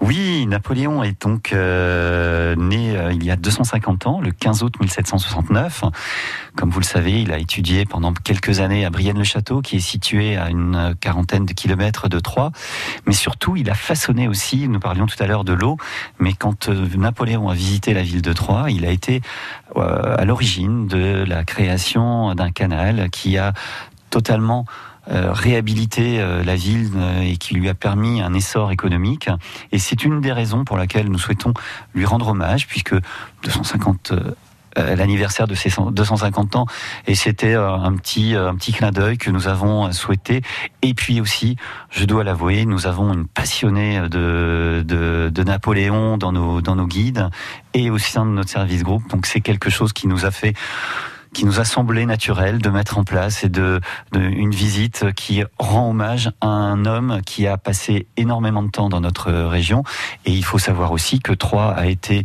Oui, 0.00 0.46
Napoléon 0.46 1.02
est 1.02 1.20
donc 1.20 1.52
euh, 1.52 2.54
né 2.54 2.96
euh, 2.96 3.12
il 3.12 3.24
y 3.24 3.30
a 3.32 3.36
250 3.36 4.06
ans, 4.06 4.20
le 4.20 4.30
15 4.30 4.62
août 4.62 4.74
1769. 4.78 5.82
Comme 6.54 6.70
vous 6.70 6.78
le 6.78 6.84
savez, 6.84 7.22
il 7.22 7.32
a 7.32 7.38
étudié 7.38 7.86
pendant 7.86 8.12
quelques 8.12 8.60
années 8.60 8.84
à 8.84 8.90
Brienne-le-Château, 8.90 9.62
qui 9.62 9.76
est 9.76 9.80
situé 9.80 10.36
à 10.36 10.48
une 10.48 10.94
quarantaine 11.00 11.44
de 11.44 11.52
kilomètres 11.54 12.08
de 12.08 12.20
Troyes. 12.20 12.52
Mais 13.06 13.14
surtout, 13.14 13.56
il 13.56 13.68
a 13.68 13.74
façonné 13.74 14.28
aussi, 14.28 14.68
nous 14.68 14.78
parlions 14.78 15.06
tout 15.06 15.20
à 15.20 15.26
l'heure 15.26 15.44
de 15.44 15.54
l'eau, 15.54 15.78
mais 16.20 16.34
quand 16.34 16.68
euh, 16.68 16.86
Napoléon 16.96 17.48
a 17.48 17.54
visité 17.54 17.94
la 17.94 18.02
ville 18.02 18.22
de 18.22 18.32
Troyes, 18.32 18.70
il 18.70 18.86
a 18.86 18.90
été 18.90 19.22
à 19.74 20.24
l'origine 20.24 20.86
de 20.86 21.24
la 21.26 21.44
création 21.44 22.34
d'un 22.34 22.50
canal 22.50 23.10
qui 23.10 23.36
a 23.36 23.52
totalement 24.10 24.64
réhabilité 25.08 26.20
euh, 26.20 26.42
la 26.42 26.56
ville 26.56 26.90
euh, 26.96 27.20
et 27.20 27.36
qui 27.36 27.54
lui 27.54 27.68
a 27.68 27.74
permis 27.74 28.20
un 28.20 28.34
essor 28.34 28.72
économique. 28.72 29.28
Et 29.72 29.78
c'est 29.78 30.04
une 30.04 30.20
des 30.20 30.32
raisons 30.32 30.64
pour 30.64 30.76
laquelle 30.76 31.08
nous 31.08 31.18
souhaitons 31.18 31.54
lui 31.94 32.04
rendre 32.04 32.28
hommage, 32.28 32.66
puisque 32.66 32.94
250 33.44 34.12
euh, 34.12 34.34
euh, 34.78 34.94
l'anniversaire 34.94 35.46
de 35.46 35.54
ses 35.54 35.70
100 35.70 35.92
250 35.92 36.56
ans 36.56 36.66
et 37.06 37.14
c'était 37.14 37.54
euh, 37.54 37.72
un 37.72 37.96
petit 37.96 38.34
euh, 38.34 38.50
un 38.50 38.54
petit 38.56 38.72
clin 38.72 38.90
d'œil 38.90 39.16
que 39.16 39.30
nous 39.30 39.48
avons 39.48 39.86
euh, 39.86 39.92
souhaité 39.92 40.42
et 40.82 40.92
puis 40.92 41.18
aussi 41.20 41.56
je 41.90 42.04
dois 42.04 42.24
l'avouer 42.24 42.66
nous 42.66 42.86
avons 42.86 43.10
une 43.14 43.26
passionnée 43.26 44.00
de, 44.10 44.84
de 44.86 45.30
de 45.32 45.42
Napoléon 45.44 46.18
dans 46.18 46.32
nos 46.32 46.60
dans 46.60 46.76
nos 46.76 46.86
guides 46.86 47.30
et 47.72 47.88
au 47.88 47.96
sein 47.96 48.26
de 48.26 48.32
notre 48.32 48.50
service 48.50 48.82
groupe 48.82 49.08
donc 49.08 49.24
c'est 49.24 49.40
quelque 49.40 49.70
chose 49.70 49.94
qui 49.94 50.08
nous 50.08 50.26
a 50.26 50.30
fait 50.30 50.52
qui 51.36 51.44
nous 51.44 51.60
a 51.60 51.66
semblé 51.66 52.06
naturel 52.06 52.62
de 52.62 52.70
mettre 52.70 52.96
en 52.96 53.04
place 53.04 53.44
et 53.44 53.50
de, 53.50 53.82
de 54.12 54.20
une 54.20 54.52
visite 54.52 55.12
qui 55.12 55.44
rend 55.58 55.90
hommage 55.90 56.30
à 56.40 56.46
un 56.46 56.86
homme 56.86 57.20
qui 57.26 57.46
a 57.46 57.58
passé 57.58 58.06
énormément 58.16 58.62
de 58.62 58.70
temps 58.70 58.88
dans 58.88 59.02
notre 59.02 59.30
région. 59.30 59.84
Et 60.24 60.32
il 60.32 60.42
faut 60.42 60.58
savoir 60.58 60.92
aussi 60.92 61.20
que 61.20 61.34
Troyes 61.34 61.74
a 61.76 61.88
été 61.88 62.22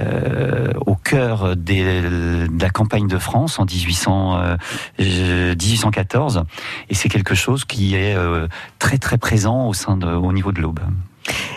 euh, 0.00 0.72
au 0.86 0.94
cœur 0.94 1.56
des, 1.56 2.00
de 2.00 2.62
la 2.62 2.70
campagne 2.70 3.06
de 3.06 3.18
France 3.18 3.58
en 3.58 3.66
1800, 3.66 4.38
euh, 4.38 4.56
1814. 4.98 6.44
Et 6.88 6.94
c'est 6.94 7.10
quelque 7.10 7.34
chose 7.34 7.66
qui 7.66 7.96
est 7.96 8.16
euh, 8.16 8.48
très 8.78 8.96
très 8.96 9.18
présent 9.18 9.68
au 9.68 9.74
sein 9.74 9.98
de, 9.98 10.06
au 10.06 10.32
niveau 10.32 10.52
de 10.52 10.62
l'Aube. 10.62 10.80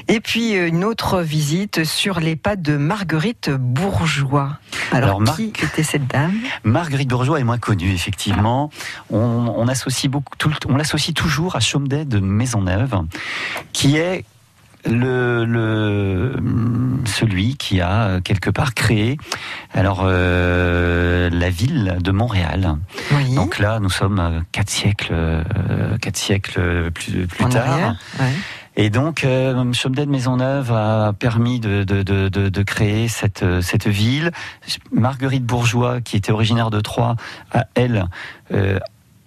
Et 0.07 0.19
puis 0.21 0.55
euh, 0.55 0.67
une 0.67 0.83
autre 0.85 1.21
visite 1.21 1.83
sur 1.83 2.19
les 2.19 2.35
pas 2.35 2.55
de 2.55 2.77
Marguerite 2.77 3.49
Bourgeois. 3.49 4.57
Alors, 4.91 5.09
Alors, 5.09 5.21
Mar- 5.21 5.35
qui 5.35 5.47
était 5.61 5.83
cette 5.83 6.07
dame? 6.07 6.33
Marguerite 6.63 7.09
Bourgeois 7.09 7.39
est 7.39 7.43
moins 7.43 7.57
connue, 7.57 7.91
effectivement. 7.91 8.69
On, 9.09 9.17
on 9.57 9.67
associe 9.67 10.09
beaucoup, 10.09 10.35
tout 10.37 10.51
on 10.69 10.77
l'associe 10.77 11.13
toujours 11.13 11.55
à 11.57 11.59
Chaumedet 11.59 12.05
de 12.05 12.19
Maisonneuve, 12.19 12.95
qui 13.73 13.97
est 13.97 14.23
le, 14.85 15.43
le- 15.43 16.39
celui 17.05 17.57
qui 17.57 17.81
a 17.81 18.03
euh, 18.03 18.21
quelque 18.21 18.49
part 18.49 18.73
créé 18.73 19.17
alors 19.73 20.03
euh, 20.05 21.29
la 21.29 21.49
ville 21.49 21.97
de 21.99 22.11
Montréal. 22.11 22.77
Oui. 23.11 23.35
Donc 23.35 23.59
là, 23.59 23.79
nous 23.81 23.89
sommes 23.89 24.43
quatre 24.53 24.69
siècles, 24.69 25.13
quatre 25.99 26.15
siècles 26.17 26.91
plus, 26.91 27.27
tard. 27.27 27.69
arrière. 27.69 27.95
Ouais. 28.19 28.31
Et 28.79 28.91
donc, 28.91 29.23
euh, 29.23 29.53
de 30.05 30.05
Maisonneuve 30.05 30.71
a 30.71 31.11
permis 31.11 31.59
de, 31.59 31.83
de, 31.83 32.03
de, 32.03 32.29
de, 32.29 32.47
de 32.47 32.63
créer 32.63 33.07
cette, 33.07 33.41
euh, 33.41 33.59
cette 33.59 33.87
ville. 33.87 34.31
Marguerite 34.91 35.43
Bourgeois, 35.43 35.99
qui 35.99 36.15
était 36.15 36.31
originaire 36.31 36.69
de 36.69 36.79
Troyes, 36.79 37.15
a, 37.51 37.65
elle, 37.73 38.05
euh, 38.53 38.77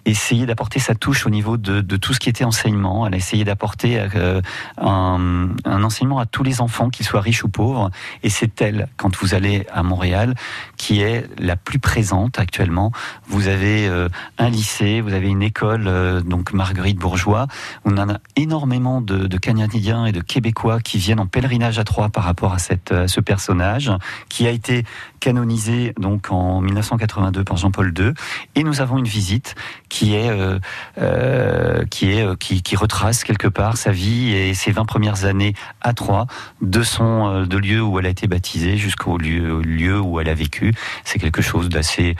essayé 0.05 0.45
d'apporter 0.45 0.79
sa 0.79 0.95
touche 0.95 1.25
au 1.25 1.29
niveau 1.29 1.57
de, 1.57 1.81
tout 1.97 2.13
ce 2.13 2.19
qui 2.19 2.29
était 2.29 2.43
enseignement. 2.43 3.07
Elle 3.07 3.13
a 3.13 3.17
essayé 3.17 3.43
d'apporter 3.43 3.99
euh, 4.15 4.41
un, 4.77 5.49
enseignement 5.65 6.19
à 6.19 6.25
tous 6.25 6.43
les 6.43 6.61
enfants, 6.61 6.89
qu'ils 6.89 7.05
soient 7.05 7.21
riches 7.21 7.43
ou 7.43 7.49
pauvres. 7.49 7.91
Et 8.23 8.29
c'est 8.29 8.61
elle, 8.61 8.87
quand 8.97 9.15
vous 9.17 9.33
allez 9.33 9.65
à 9.71 9.83
Montréal, 9.83 10.35
qui 10.77 11.01
est 11.01 11.27
la 11.37 11.55
plus 11.55 11.79
présente 11.79 12.39
actuellement. 12.39 12.91
Vous 13.27 13.47
avez 13.47 13.87
euh, 13.87 14.09
un 14.37 14.49
lycée, 14.49 15.01
vous 15.01 15.13
avez 15.13 15.27
une 15.27 15.43
école, 15.43 15.87
euh, 15.87 16.21
donc 16.21 16.53
Marguerite 16.53 16.97
Bourgeois. 16.97 17.47
On 17.85 17.97
en 17.97 18.09
a 18.09 18.17
énormément 18.35 19.01
de, 19.01 19.27
de 19.27 19.37
Canadiens 19.37 20.05
et 20.05 20.11
de 20.11 20.21
Québécois 20.21 20.79
qui 20.79 20.97
viennent 20.97 21.19
en 21.19 21.27
pèlerinage 21.27 21.79
à 21.79 21.83
Troyes 21.83 22.09
par 22.09 22.23
rapport 22.23 22.53
à 22.53 22.57
euh, 22.91 23.07
ce 23.07 23.19
personnage, 23.19 23.91
qui 24.29 24.47
a 24.47 24.51
été 24.51 24.83
canonisé 25.19 25.93
donc 25.99 26.31
en 26.31 26.61
1982 26.61 27.43
par 27.43 27.57
Jean-Paul 27.57 27.93
II. 27.97 28.13
Et 28.55 28.63
nous 28.63 28.81
avons 28.81 28.97
une 28.97 29.07
visite 29.07 29.55
qui 29.91 30.15
est 30.15 30.29
euh, 30.29 30.57
euh, 30.99 31.85
qui 31.85 32.11
est 32.13 32.25
euh, 32.25 32.35
qui, 32.35 32.63
qui 32.63 32.77
retrace 32.77 33.25
quelque 33.25 33.49
part 33.49 33.75
sa 33.75 33.91
vie 33.91 34.31
et 34.31 34.53
ses 34.53 34.71
20 34.71 34.85
premières 34.85 35.25
années 35.25 35.53
à 35.81 35.93
Troyes, 35.93 36.27
de 36.61 36.81
son 36.81 37.27
euh, 37.27 37.45
de 37.45 37.57
lieu 37.57 37.83
où 37.83 37.99
elle 37.99 38.05
a 38.05 38.09
été 38.09 38.25
baptisée 38.25 38.77
jusqu'au 38.77 39.17
lieu, 39.17 39.61
lieu 39.61 39.99
où 39.99 40.21
elle 40.21 40.29
a 40.29 40.33
vécu. 40.33 40.73
C'est 41.03 41.19
quelque 41.19 41.41
chose 41.41 41.67
d'assez 41.67 42.15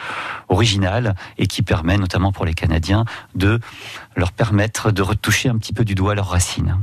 original 0.50 1.16
et 1.38 1.48
qui 1.48 1.62
permet 1.62 1.98
notamment 1.98 2.34
pour 2.34 2.44
les 2.46 2.54
Canadiens 2.54 3.06
de 3.36 3.62
leur 4.18 4.34
permettre 4.34 4.92
de 4.92 5.02
retoucher 5.02 5.48
un 5.48 5.58
petit 5.58 5.74
peu 5.74 5.86
du 5.86 5.96
doigt 5.96 6.14
leurs 6.14 6.30
racines. 6.30 6.78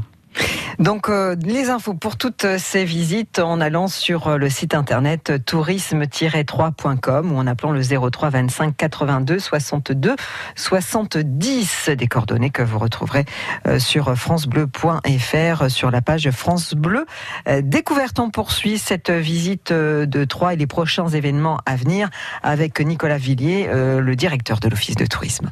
Donc 0.79 1.09
euh, 1.09 1.35
les 1.45 1.71
infos 1.71 1.95
pour 1.95 2.17
toutes 2.17 2.47
ces 2.59 2.85
visites 2.85 3.41
en 3.41 3.61
allant 3.61 3.89
sur 3.89 4.29
euh, 4.29 4.37
le 4.37 4.49
site 4.49 4.75
internet 4.75 5.33
tourisme-3.com 5.45 7.33
ou 7.33 7.37
en 7.37 7.47
appelant 7.49 7.73
le 7.73 7.83
03 7.83 8.31
25 8.31 8.77
82 8.77 9.41
62 9.41 10.15
70 10.55 11.91
des 11.97 12.07
coordonnées 12.07 12.51
que 12.51 12.63
vous 12.63 12.79
retrouverez 12.79 13.25
euh, 13.67 13.81
sur 13.81 14.17
francebleu.fr 14.17 15.69
sur 15.69 15.91
la 15.91 16.01
page 16.01 16.31
France 16.31 16.75
Bleu 16.75 17.07
Découverte. 17.63 18.21
On 18.21 18.31
poursuit 18.31 18.79
cette 18.79 19.11
visite 19.11 19.73
de 19.73 20.25
Troyes 20.25 20.55
et 20.55 20.57
les 20.57 20.67
prochains 20.67 21.09
événements 21.09 21.59
à 21.67 21.77
venir 21.77 22.09
avec 22.43 22.81
Nicolas 22.81 23.19
Villiers, 23.19 23.69
le 23.73 24.17
directeur 24.17 24.61
de 24.61 24.69
l'Office 24.69 24.97
de 24.97 25.07
tourisme. 25.07 25.51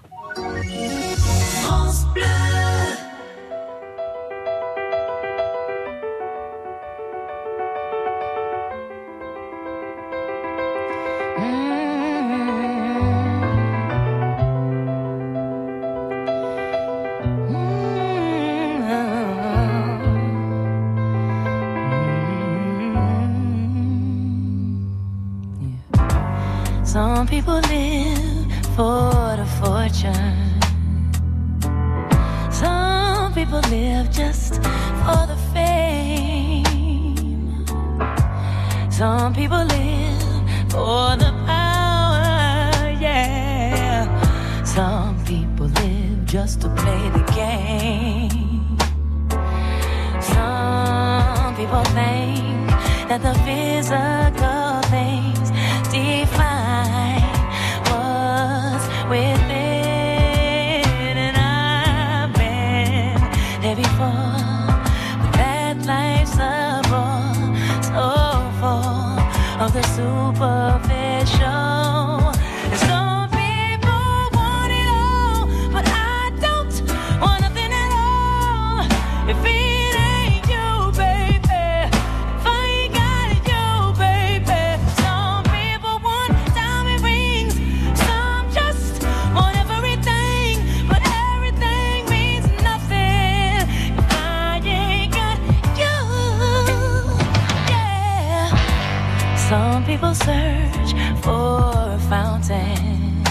Search 100.25 100.93
for 101.23 101.73
a 101.95 101.99
fountain. 102.09 103.23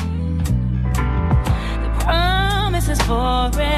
The 1.83 1.91
promise 1.99 2.89
is 2.89 3.01
forever 3.01 3.74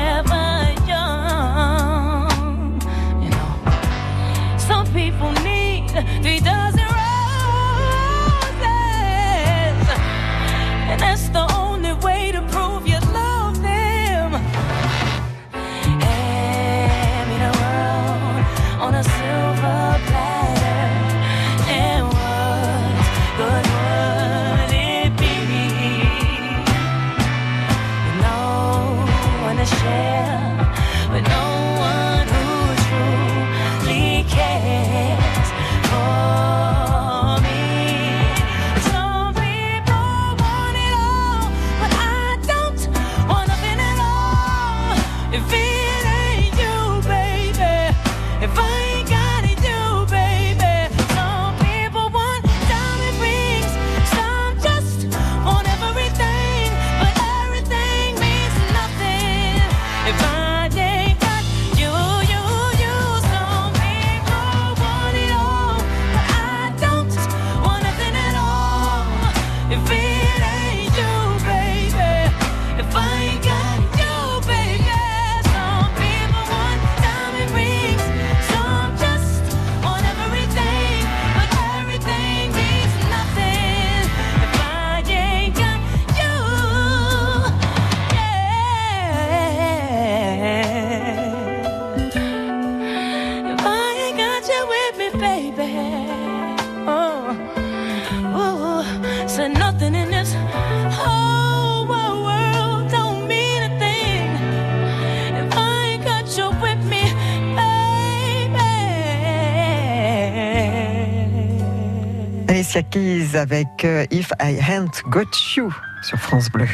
avec 113.38 113.86
euh, 113.86 114.06
If 114.12 114.32
I 114.42 114.60
Hadn't 114.60 115.04
Got 115.10 115.32
You 115.56 115.74
sur 116.02 116.18
France 116.18 116.50
Bleu. 116.50 116.68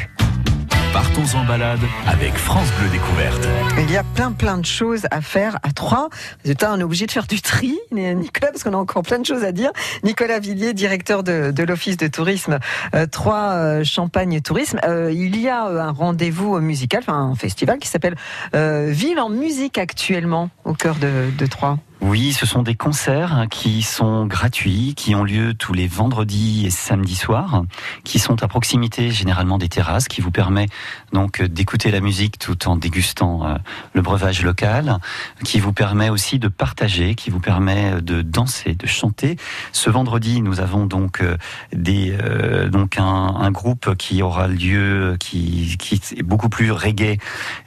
Partons 0.93 1.37
en 1.37 1.43
balade 1.45 1.79
avec 2.07 2.35
France 2.35 2.67
Bleu 2.79 2.87
Découverte. 2.89 3.47
Il 3.79 3.91
y 3.91 3.97
a 3.97 4.03
plein 4.03 4.31
plein 4.31 4.59
de 4.59 4.65
choses 4.65 5.07
à 5.09 5.21
faire 5.21 5.57
à 5.63 5.71
Troyes. 5.71 6.09
Résultat, 6.43 6.71
on 6.73 6.79
est 6.79 6.83
obligé 6.83 7.07
de 7.07 7.11
faire 7.11 7.25
du 7.25 7.41
tri, 7.41 7.79
Nicolas, 7.91 8.51
parce 8.51 8.63
qu'on 8.63 8.73
a 8.73 8.77
encore 8.77 9.01
plein 9.01 9.17
de 9.17 9.25
choses 9.25 9.43
à 9.43 9.51
dire. 9.51 9.71
Nicolas 10.03 10.39
Villiers, 10.39 10.73
directeur 10.73 11.23
de, 11.23 11.51
de 11.51 11.63
l'Office 11.63 11.97
de 11.97 12.07
tourisme 12.07 12.59
euh, 12.93 13.07
Troyes 13.07 13.53
euh, 13.53 13.83
Champagne 13.83 14.39
Tourisme. 14.41 14.79
Euh, 14.85 15.11
il 15.11 15.39
y 15.39 15.49
a 15.49 15.63
un 15.63 15.91
rendez-vous 15.91 16.59
musical, 16.59 17.01
enfin 17.01 17.17
un 17.17 17.35
festival 17.35 17.79
qui 17.79 17.87
s'appelle 17.87 18.15
Ville 18.53 19.19
en 19.19 19.29
musique 19.29 19.79
actuellement 19.79 20.49
au 20.63 20.73
cœur 20.73 20.95
de, 20.95 21.31
de 21.35 21.45
Troyes. 21.47 21.79
Oui, 22.05 22.33
ce 22.33 22.45
sont 22.45 22.63
des 22.63 22.75
concerts 22.75 23.45
qui 23.49 23.81
sont 23.81 24.25
gratuits, 24.25 24.93
qui 24.93 25.15
ont 25.15 25.23
lieu 25.23 25.53
tous 25.53 25.71
les 25.71 25.87
vendredis 25.87 26.65
et 26.65 26.69
samedis 26.69 27.15
soirs, 27.15 27.63
qui 28.03 28.19
sont 28.19 28.43
à 28.43 28.49
proximité 28.49 29.09
généralement 29.09 29.57
des 29.57 29.69
terrasses, 29.69 30.09
qui 30.09 30.19
vous 30.19 30.29
permet 30.29 30.67
donc 31.13 31.41
d'écouter 31.41 31.91
la 31.91 32.01
musique 32.01 32.37
tout 32.37 32.67
en 32.67 32.75
dégustant 32.75 33.45
euh, 33.45 33.55
le 33.93 34.01
breuvage 34.01 34.43
local, 34.43 34.97
qui 35.45 35.61
vous 35.61 35.71
permet 35.71 36.09
aussi 36.09 36.39
de 36.39 36.49
partager, 36.49 37.15
qui 37.15 37.29
vous 37.29 37.39
permet 37.39 38.01
de 38.01 38.21
danser, 38.21 38.75
de 38.75 38.85
chanter. 38.85 39.37
Ce 39.71 39.89
vendredi, 39.89 40.41
nous 40.41 40.59
avons 40.59 40.85
donc 40.85 41.21
euh, 41.21 41.37
euh, 41.73 42.69
un, 42.97 43.51
groupe 43.51 43.95
qui 43.95 44.21
aura 44.21 44.49
lieu, 44.49 45.15
qui, 45.21 45.77
qui 45.79 46.01
est 46.17 46.23
beaucoup 46.23 46.49
plus 46.49 46.69
reggae 46.73 47.17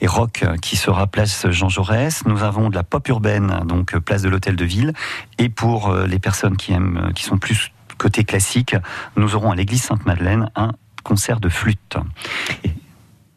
et 0.02 0.06
rock, 0.06 0.44
qui 0.60 0.76
sera 0.76 1.06
place 1.06 1.48
Jean 1.48 1.70
Jaurès. 1.70 2.26
Nous 2.26 2.42
avons 2.42 2.68
de 2.68 2.74
la 2.74 2.82
pop 2.82 3.08
urbaine, 3.08 3.62
donc 3.64 3.96
place 3.96 4.25
l'Hôtel 4.28 4.56
de 4.56 4.64
Ville. 4.64 4.92
Et 5.38 5.48
pour 5.48 5.90
euh, 5.90 6.06
les 6.06 6.18
personnes 6.18 6.56
qui 6.56 6.72
aiment, 6.72 7.06
euh, 7.08 7.12
qui 7.12 7.24
sont 7.24 7.38
plus 7.38 7.72
côté 7.98 8.24
classique, 8.24 8.76
nous 9.16 9.34
aurons 9.34 9.50
à 9.50 9.56
l'église 9.56 9.82
Sainte-Madeleine 9.82 10.50
un 10.54 10.72
concert 11.02 11.40
de 11.40 11.48
flûte. 11.48 11.96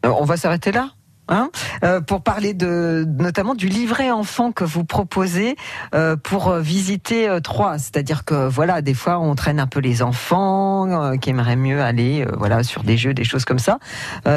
Euh, 0.04 0.08
On 0.08 0.24
va 0.24 0.36
s'arrêter 0.36 0.72
là 0.72 0.90
Hein 1.32 1.50
pour 2.08 2.22
parler 2.22 2.54
de 2.54 3.06
notamment 3.06 3.54
du 3.54 3.68
livret 3.68 4.10
enfant 4.10 4.50
que 4.50 4.64
vous 4.64 4.84
proposez 4.84 5.54
pour 6.24 6.54
visiter 6.54 7.28
euh, 7.28 7.38
Troyes, 7.38 7.78
c'est-à-dire 7.78 8.24
que 8.24 8.48
voilà, 8.48 8.82
des 8.82 8.94
fois 8.94 9.20
on 9.20 9.36
traîne 9.36 9.60
un 9.60 9.68
peu 9.68 9.78
les 9.78 10.02
enfants 10.02 11.16
qui 11.18 11.30
aimeraient 11.30 11.54
mieux 11.54 11.82
aller 11.82 12.26
voilà 12.36 12.64
sur 12.64 12.82
des 12.82 12.96
jeux, 12.96 13.14
des 13.14 13.22
choses 13.22 13.44
comme 13.44 13.60
ça. 13.60 13.78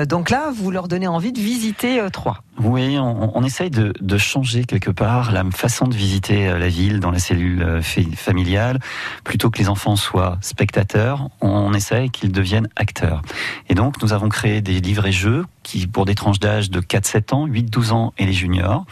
Donc 0.07 0.29
là, 0.29 0.51
vous 0.55 0.69
leur 0.69 0.87
donnez 0.87 1.07
envie 1.07 1.31
de 1.31 1.39
visiter 1.39 1.99
Troyes. 2.11 2.43
Oui, 2.59 2.99
on, 2.99 3.35
on 3.35 3.43
essaye 3.43 3.71
de, 3.71 3.93
de 3.99 4.17
changer 4.19 4.63
quelque 4.65 4.91
part 4.91 5.31
la 5.31 5.43
façon 5.51 5.87
de 5.87 5.95
visiter 5.95 6.47
euh, 6.49 6.59
la 6.59 6.67
ville 6.67 6.99
dans 6.99 7.09
la 7.09 7.17
cellule 7.17 7.63
euh, 7.63 7.81
fa- 7.81 8.01
familiale. 8.15 8.79
Plutôt 9.23 9.49
que 9.49 9.57
les 9.57 9.69
enfants 9.69 9.95
soient 9.95 10.37
spectateurs, 10.41 11.29
on 11.41 11.73
essaye 11.73 12.11
qu'ils 12.11 12.31
deviennent 12.31 12.69
acteurs. 12.75 13.23
Et 13.69 13.73
donc, 13.73 14.01
nous 14.03 14.13
avons 14.13 14.29
créé 14.29 14.61
des 14.61 14.81
livrets-jeux 14.81 15.45
qui, 15.63 15.87
pour 15.87 16.05
des 16.05 16.13
tranches 16.13 16.39
d'âge 16.39 16.69
de 16.69 16.79
4-7 16.79 17.33
ans, 17.33 17.47
8-12 17.47 17.91
ans 17.91 18.13
et 18.19 18.25
les 18.25 18.33
juniors, 18.33 18.85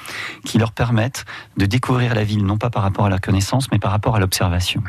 qui 0.43 0.57
leur 0.57 0.71
permettent 0.71 1.25
de 1.57 1.65
découvrir 1.67 2.15
la 2.15 2.23
ville 2.23 2.43
non 2.43 2.57
pas 2.57 2.71
par 2.71 2.81
rapport 2.81 3.05
à 3.05 3.09
la 3.09 3.19
connaissance, 3.19 3.71
mais 3.71 3.77
par 3.77 3.91
rapport 3.91 4.15
à 4.15 4.19
l'observation. 4.19 4.81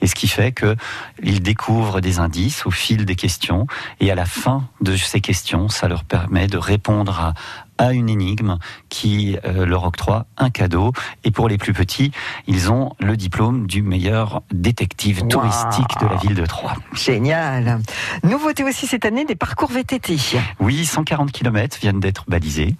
Et 0.00 0.06
ce 0.06 0.14
qui 0.14 0.28
fait 0.28 0.52
que 0.52 0.76
ils 1.22 1.42
découvrent 1.42 2.00
des 2.00 2.20
indices 2.20 2.64
au 2.64 2.70
fil 2.70 3.04
des 3.04 3.16
questions, 3.16 3.66
et 4.00 4.10
à 4.10 4.14
la 4.14 4.24
fin 4.24 4.64
de 4.80 4.96
ces 4.96 5.20
questions, 5.20 5.68
ça 5.68 5.88
leur 5.88 6.04
permet 6.04 6.46
de 6.46 6.56
répondre 6.56 7.20
à, 7.20 7.34
à 7.78 7.92
une 7.92 8.08
énigme 8.08 8.58
qui 8.88 9.36
euh, 9.44 9.66
leur 9.66 9.84
octroie 9.84 10.26
un 10.36 10.50
cadeau. 10.50 10.92
Et 11.24 11.30
pour 11.30 11.48
les 11.48 11.58
plus 11.58 11.72
petits, 11.72 12.12
ils 12.46 12.70
ont 12.70 12.92
le 13.00 13.16
diplôme 13.16 13.66
du 13.66 13.82
meilleur 13.82 14.42
détective 14.52 15.22
Wow. 15.22 15.28
touristique 15.28 16.00
de 16.00 16.06
la 16.06 16.16
ville 16.16 16.34
de 16.34 16.46
Troyes. 16.46 16.76
Génial. 16.92 17.80
Nouveauté 18.22 18.64
aussi 18.64 18.86
cette 18.86 19.04
année 19.04 19.24
des 19.24 19.34
parcours 19.34 19.70
VTT. 19.70 20.16
Oui, 20.60 20.84
140 20.84 21.30
km 21.32 21.78
viennent 21.80 22.00
d'être 22.00 22.24
balisés. 22.28 22.74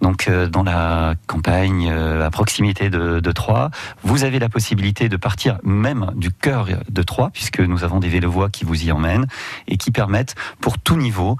Donc, 0.00 0.28
euh, 0.28 0.48
dans 0.48 0.62
la 0.62 1.14
campagne, 1.26 1.88
euh, 1.90 2.26
à 2.26 2.30
proximité 2.30 2.90
de, 2.90 3.20
de 3.20 3.32
Troyes, 3.32 3.70
vous 4.02 4.24
avez 4.24 4.38
la 4.38 4.48
possibilité 4.48 5.08
de 5.08 5.16
partir 5.16 5.58
même 5.62 6.10
du 6.16 6.30
cœur 6.30 6.66
de 6.88 7.02
Troyes, 7.02 7.30
puisque 7.32 7.60
nous 7.60 7.84
avons 7.84 7.98
des 8.00 8.08
vélovoies 8.08 8.50
qui 8.50 8.64
vous 8.64 8.84
y 8.84 8.92
emmènent 8.92 9.26
et 9.68 9.76
qui 9.76 9.90
permettent, 9.90 10.34
pour 10.60 10.78
tout 10.78 10.96
niveau, 10.96 11.36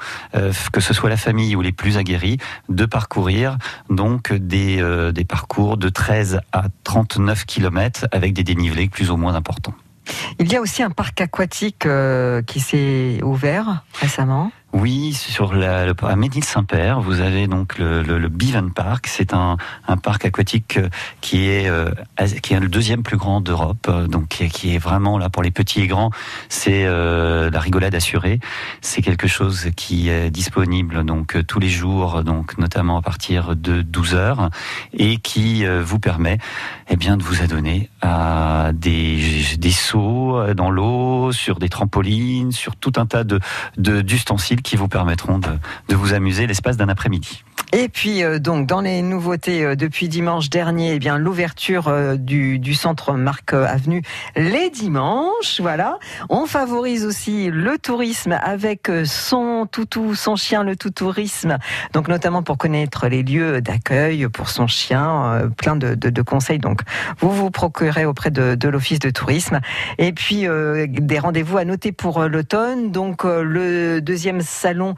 que 0.73 0.81
ce 0.81 0.95
soit 0.95 1.11
la 1.11 1.17
famille 1.17 1.55
ou 1.57 1.63
les 1.63 1.73
plus 1.73 1.97
aguerris, 1.97 2.39
de 2.69 2.85
parcourir 2.95 3.59
donc 3.91 4.33
des, 4.33 4.81
euh, 4.81 5.11
des 5.11 5.25
parcours 5.25 5.77
de 5.77 5.89
13 5.89 6.39
à 6.53 6.67
39 6.85 7.45
km 7.45 8.07
avec 8.13 8.35
des 8.35 8.45
dénivelés 8.45 8.89
plus 8.89 9.11
ou 9.11 9.17
moins 9.17 9.35
importants. 9.35 9.75
Il 10.39 10.53
y 10.53 10.55
a 10.55 10.61
aussi 10.61 10.81
un 10.81 10.91
parc 10.91 11.21
aquatique 11.21 11.87
euh, 11.87 12.41
qui 12.43 12.61
s'est 12.61 13.19
ouvert 13.25 13.85
récemment. 14.01 14.53
Oui, 14.75 15.13
sur 15.13 15.55
la, 15.55 15.95
à 16.03 16.17
Ménil-Saint-Père, 16.17 17.01
vous 17.01 17.21
avez 17.21 17.47
donc 17.47 17.79
le, 17.79 18.03
le, 18.03 18.29
Park. 18.75 19.07
C'est 19.07 19.33
un, 19.33 19.57
un 19.87 19.97
parc 19.97 20.25
aquatique 20.25 20.79
euh, 20.79 20.89
qui 21.21 21.49
est, 21.49 21.69
euh, 21.69 21.93
qui 22.43 22.55
est 22.55 22.59
le 22.59 22.67
deuxième 22.67 23.05
plus 23.05 23.17
grand 23.17 23.41
d'Europe, 23.41 23.87
euh, 23.89 24.09
donc 24.09 24.27
qui 24.29 24.75
est, 24.75 24.79
vraiment 24.79 25.17
là 25.17 25.31
pour 25.31 25.45
les 25.45 25.53
petits 25.53 25.83
et 25.83 25.87
grands. 25.87 26.11
C'est 26.49 26.87
euh, 26.87 27.51
la 27.51 27.61
rigolade 27.61 27.95
assurée. 27.95 28.41
C'est 28.81 29.01
quelque 29.01 29.29
chose 29.29 29.69
qui 29.77 30.09
est 30.09 30.29
disponible 30.31 31.05
donc 31.05 31.47
tous 31.47 31.61
les 31.61 31.69
jours, 31.69 32.25
donc 32.25 32.59
notamment 32.59 32.99
à 32.99 33.03
partir 33.03 33.55
de 33.55 33.81
12 33.81 34.15
heures, 34.17 34.51
et 34.93 35.19
qui 35.19 35.65
vous 35.67 36.01
permet, 36.01 36.39
eh 36.89 36.97
bien, 36.97 37.17
de 37.17 37.23
vous 37.23 37.43
adonner 37.43 37.91
à 38.03 38.71
des, 38.75 39.57
des 39.59 39.71
sauts 39.71 40.39
euh, 40.39 40.55
dans 40.55 40.71
l'eau, 40.71 41.33
sur 41.33 41.59
des 41.59 41.69
trampolines, 41.69 42.53
sur 42.53 42.77
tout 42.77 42.93
un 42.97 43.07
tas 43.07 43.25
de 43.25 43.41
d'ustensiles 43.77 44.63
qui 44.63 44.77
vous 44.77 44.89
permettront 44.89 45.39
de, 45.39 45.51
de 45.89 45.97
vous 45.97 46.15
amuser 46.15 46.47
l'espace 46.47 46.77
d'un 46.77 46.89
après-midi. 46.89 47.45
Et 47.77 47.89
puis 47.89 48.23
euh, 48.23 48.39
donc 48.39 48.69
dans 48.69 48.81
les 48.81 49.03
nouveautés 49.03 49.65
euh, 49.65 49.75
depuis 49.75 50.09
dimanche 50.09 50.49
dernier, 50.49 50.95
eh 50.95 50.99
bien 51.01 51.19
l'ouverture 51.19 51.89
euh, 51.89 52.15
du, 52.15 52.61
du 52.61 52.73
centre 52.73 53.15
Marc 53.15 53.53
euh, 53.53 53.67
Avenue 53.67 54.03
les 54.37 54.71
dimanches, 54.71 55.61
voilà. 55.61 55.99
On 56.29 56.47
favorise 56.47 57.05
aussi 57.05 57.51
le 57.51 57.77
tourisme 57.77 58.39
avec 58.41 58.89
euh, 58.89 59.05
son 59.05 59.67
toutou, 59.67 60.15
son 60.15 60.37
chien, 60.37 60.63
le 60.63 60.77
tout 60.77 60.91
tourisme. 60.91 61.59
Donc 61.93 62.07
notamment 62.07 62.45
pour 62.45 62.59
connaître 62.59 63.09
les 63.09 63.25
lieux 63.25 63.61
d'accueil 63.61 64.29
pour 64.29 64.51
son 64.51 64.69
chien, 64.69 65.51
plein 65.57 65.75
de, 65.75 65.97
de- 65.97 66.11
de 66.11 66.23
conseils. 66.23 66.61
Donc 66.61 66.83
vous 67.19 67.33
vous 67.33 67.51
procurez 67.51 68.05
auprès 68.07 68.31
de, 68.31 68.55
de 68.55 68.69
l'office 68.69 69.01
de 69.01 69.11
tourisme. 69.11 69.59
Et 69.99 70.13
puis 70.13 70.47
des 70.87 71.19
rendez-vous 71.19 71.59
à 71.59 71.65
noter 71.65 71.91
pour 71.91 72.23
l'automne. 72.23 72.93
Donc 72.93 73.25
le 73.25 73.99
deuxième 74.01 74.43
salon 74.43 74.95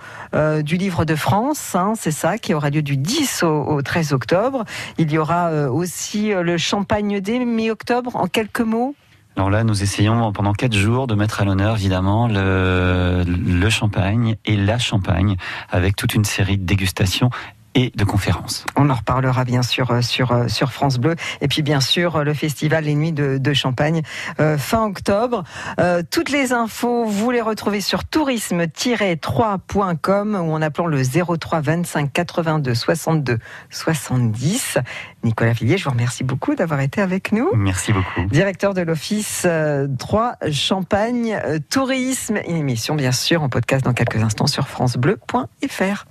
du 0.63 0.77
livre 0.77 1.07
de 1.07 1.15
France, 1.15 1.75
hein, 1.75 1.95
c'est 1.97 2.11
ça, 2.11 2.37
qui 2.37 2.53
aura 2.53 2.66
lieu 2.71 2.83
du 2.83 2.97
10 2.97 3.43
au, 3.43 3.65
au 3.65 3.83
13 3.83 4.13
octobre. 4.13 4.65
Il 4.99 5.11
y 5.11 5.19
aura 5.19 5.49
euh, 5.49 5.69
aussi 5.69 6.33
euh, 6.33 6.43
le 6.43 6.59
Champagne 6.59 7.21
dès 7.21 7.39
mi-octobre, 7.39 8.17
en 8.17 8.27
quelques 8.27 8.61
mots? 8.61 8.95
Alors 9.37 9.51
là, 9.51 9.65
nous 9.65 9.83
essayons 9.83 10.33
pendant 10.33 10.55
quatre 10.55 10.75
jours 10.75 11.07
de 11.07 11.15
mettre 11.15 11.43
à 11.43 11.45
l'honneur 11.45 11.77
évidemment 11.77 12.27
le 12.27 13.69
champagne 13.69 14.37
et 14.47 14.57
la 14.57 14.79
champagne 14.79 15.37
avec 15.71 15.95
toute 15.95 16.15
une 16.15 16.25
série 16.25 16.57
de 16.57 16.65
dégustations 16.65 17.29
et 17.77 17.93
de 17.95 18.03
conférences. 18.05 18.67
On 18.75 18.91
en 18.91 18.95
reparlera 18.95 19.45
bien 19.45 19.63
sûr 19.63 19.89
euh, 19.91 20.01
sur, 20.01 20.33
euh, 20.33 20.49
sur 20.49 20.73
France 20.73 20.97
Bleu. 20.99 21.15
Et 21.43 21.49
puis 21.49 21.61
bien 21.63 21.81
sûr, 21.81 22.17
euh, 22.17 22.25
le 22.25 22.33
festival 22.33 22.85
Les 22.85 22.95
Nuits 22.95 23.13
de, 23.13 23.37
de 23.39 23.53
Champagne 23.53 24.01
euh, 24.41 24.57
fin 24.57 24.85
octobre. 24.85 25.45
Euh, 25.79 26.03
toutes 26.11 26.31
les 26.31 26.55
infos, 26.55 27.05
vous 27.05 27.31
les 27.31 27.43
retrouvez 27.43 27.83
sur 27.83 28.05
tourisme-3.com 28.05 30.35
ou 30.35 30.53
en 30.53 30.63
appelant 30.63 30.87
le 30.87 31.03
03 31.03 31.61
25 31.61 32.11
82 32.13 32.75
62 32.75 33.39
70. 33.69 34.79
Nicolas 35.23 35.53
Villiers, 35.53 35.77
je 35.77 35.85
vous 35.85 35.91
remercie 35.91 36.25
beaucoup 36.25 36.55
d'avoir 36.55 36.81
été 36.81 37.03
avec 37.03 37.33
nous. 37.33 37.51
Merci 37.55 37.93
beaucoup. 37.93 38.23
Directeur 38.31 38.73
de 38.73 38.81
l'Office 38.81 39.43
euh, 39.45 39.87
3 39.99 40.37
Champagne 40.51 41.39
Tourisme, 41.69 42.39
une 42.49 42.57
émission 42.57 42.95
bien 42.95 43.13
sûr 43.13 43.43
en 43.43 43.51
podcast 43.51 43.85
dans 43.85 43.93
quelques 43.93 44.23
instants 44.23 44.47
sur 44.47 44.67
francebleu.fr. 44.67 46.07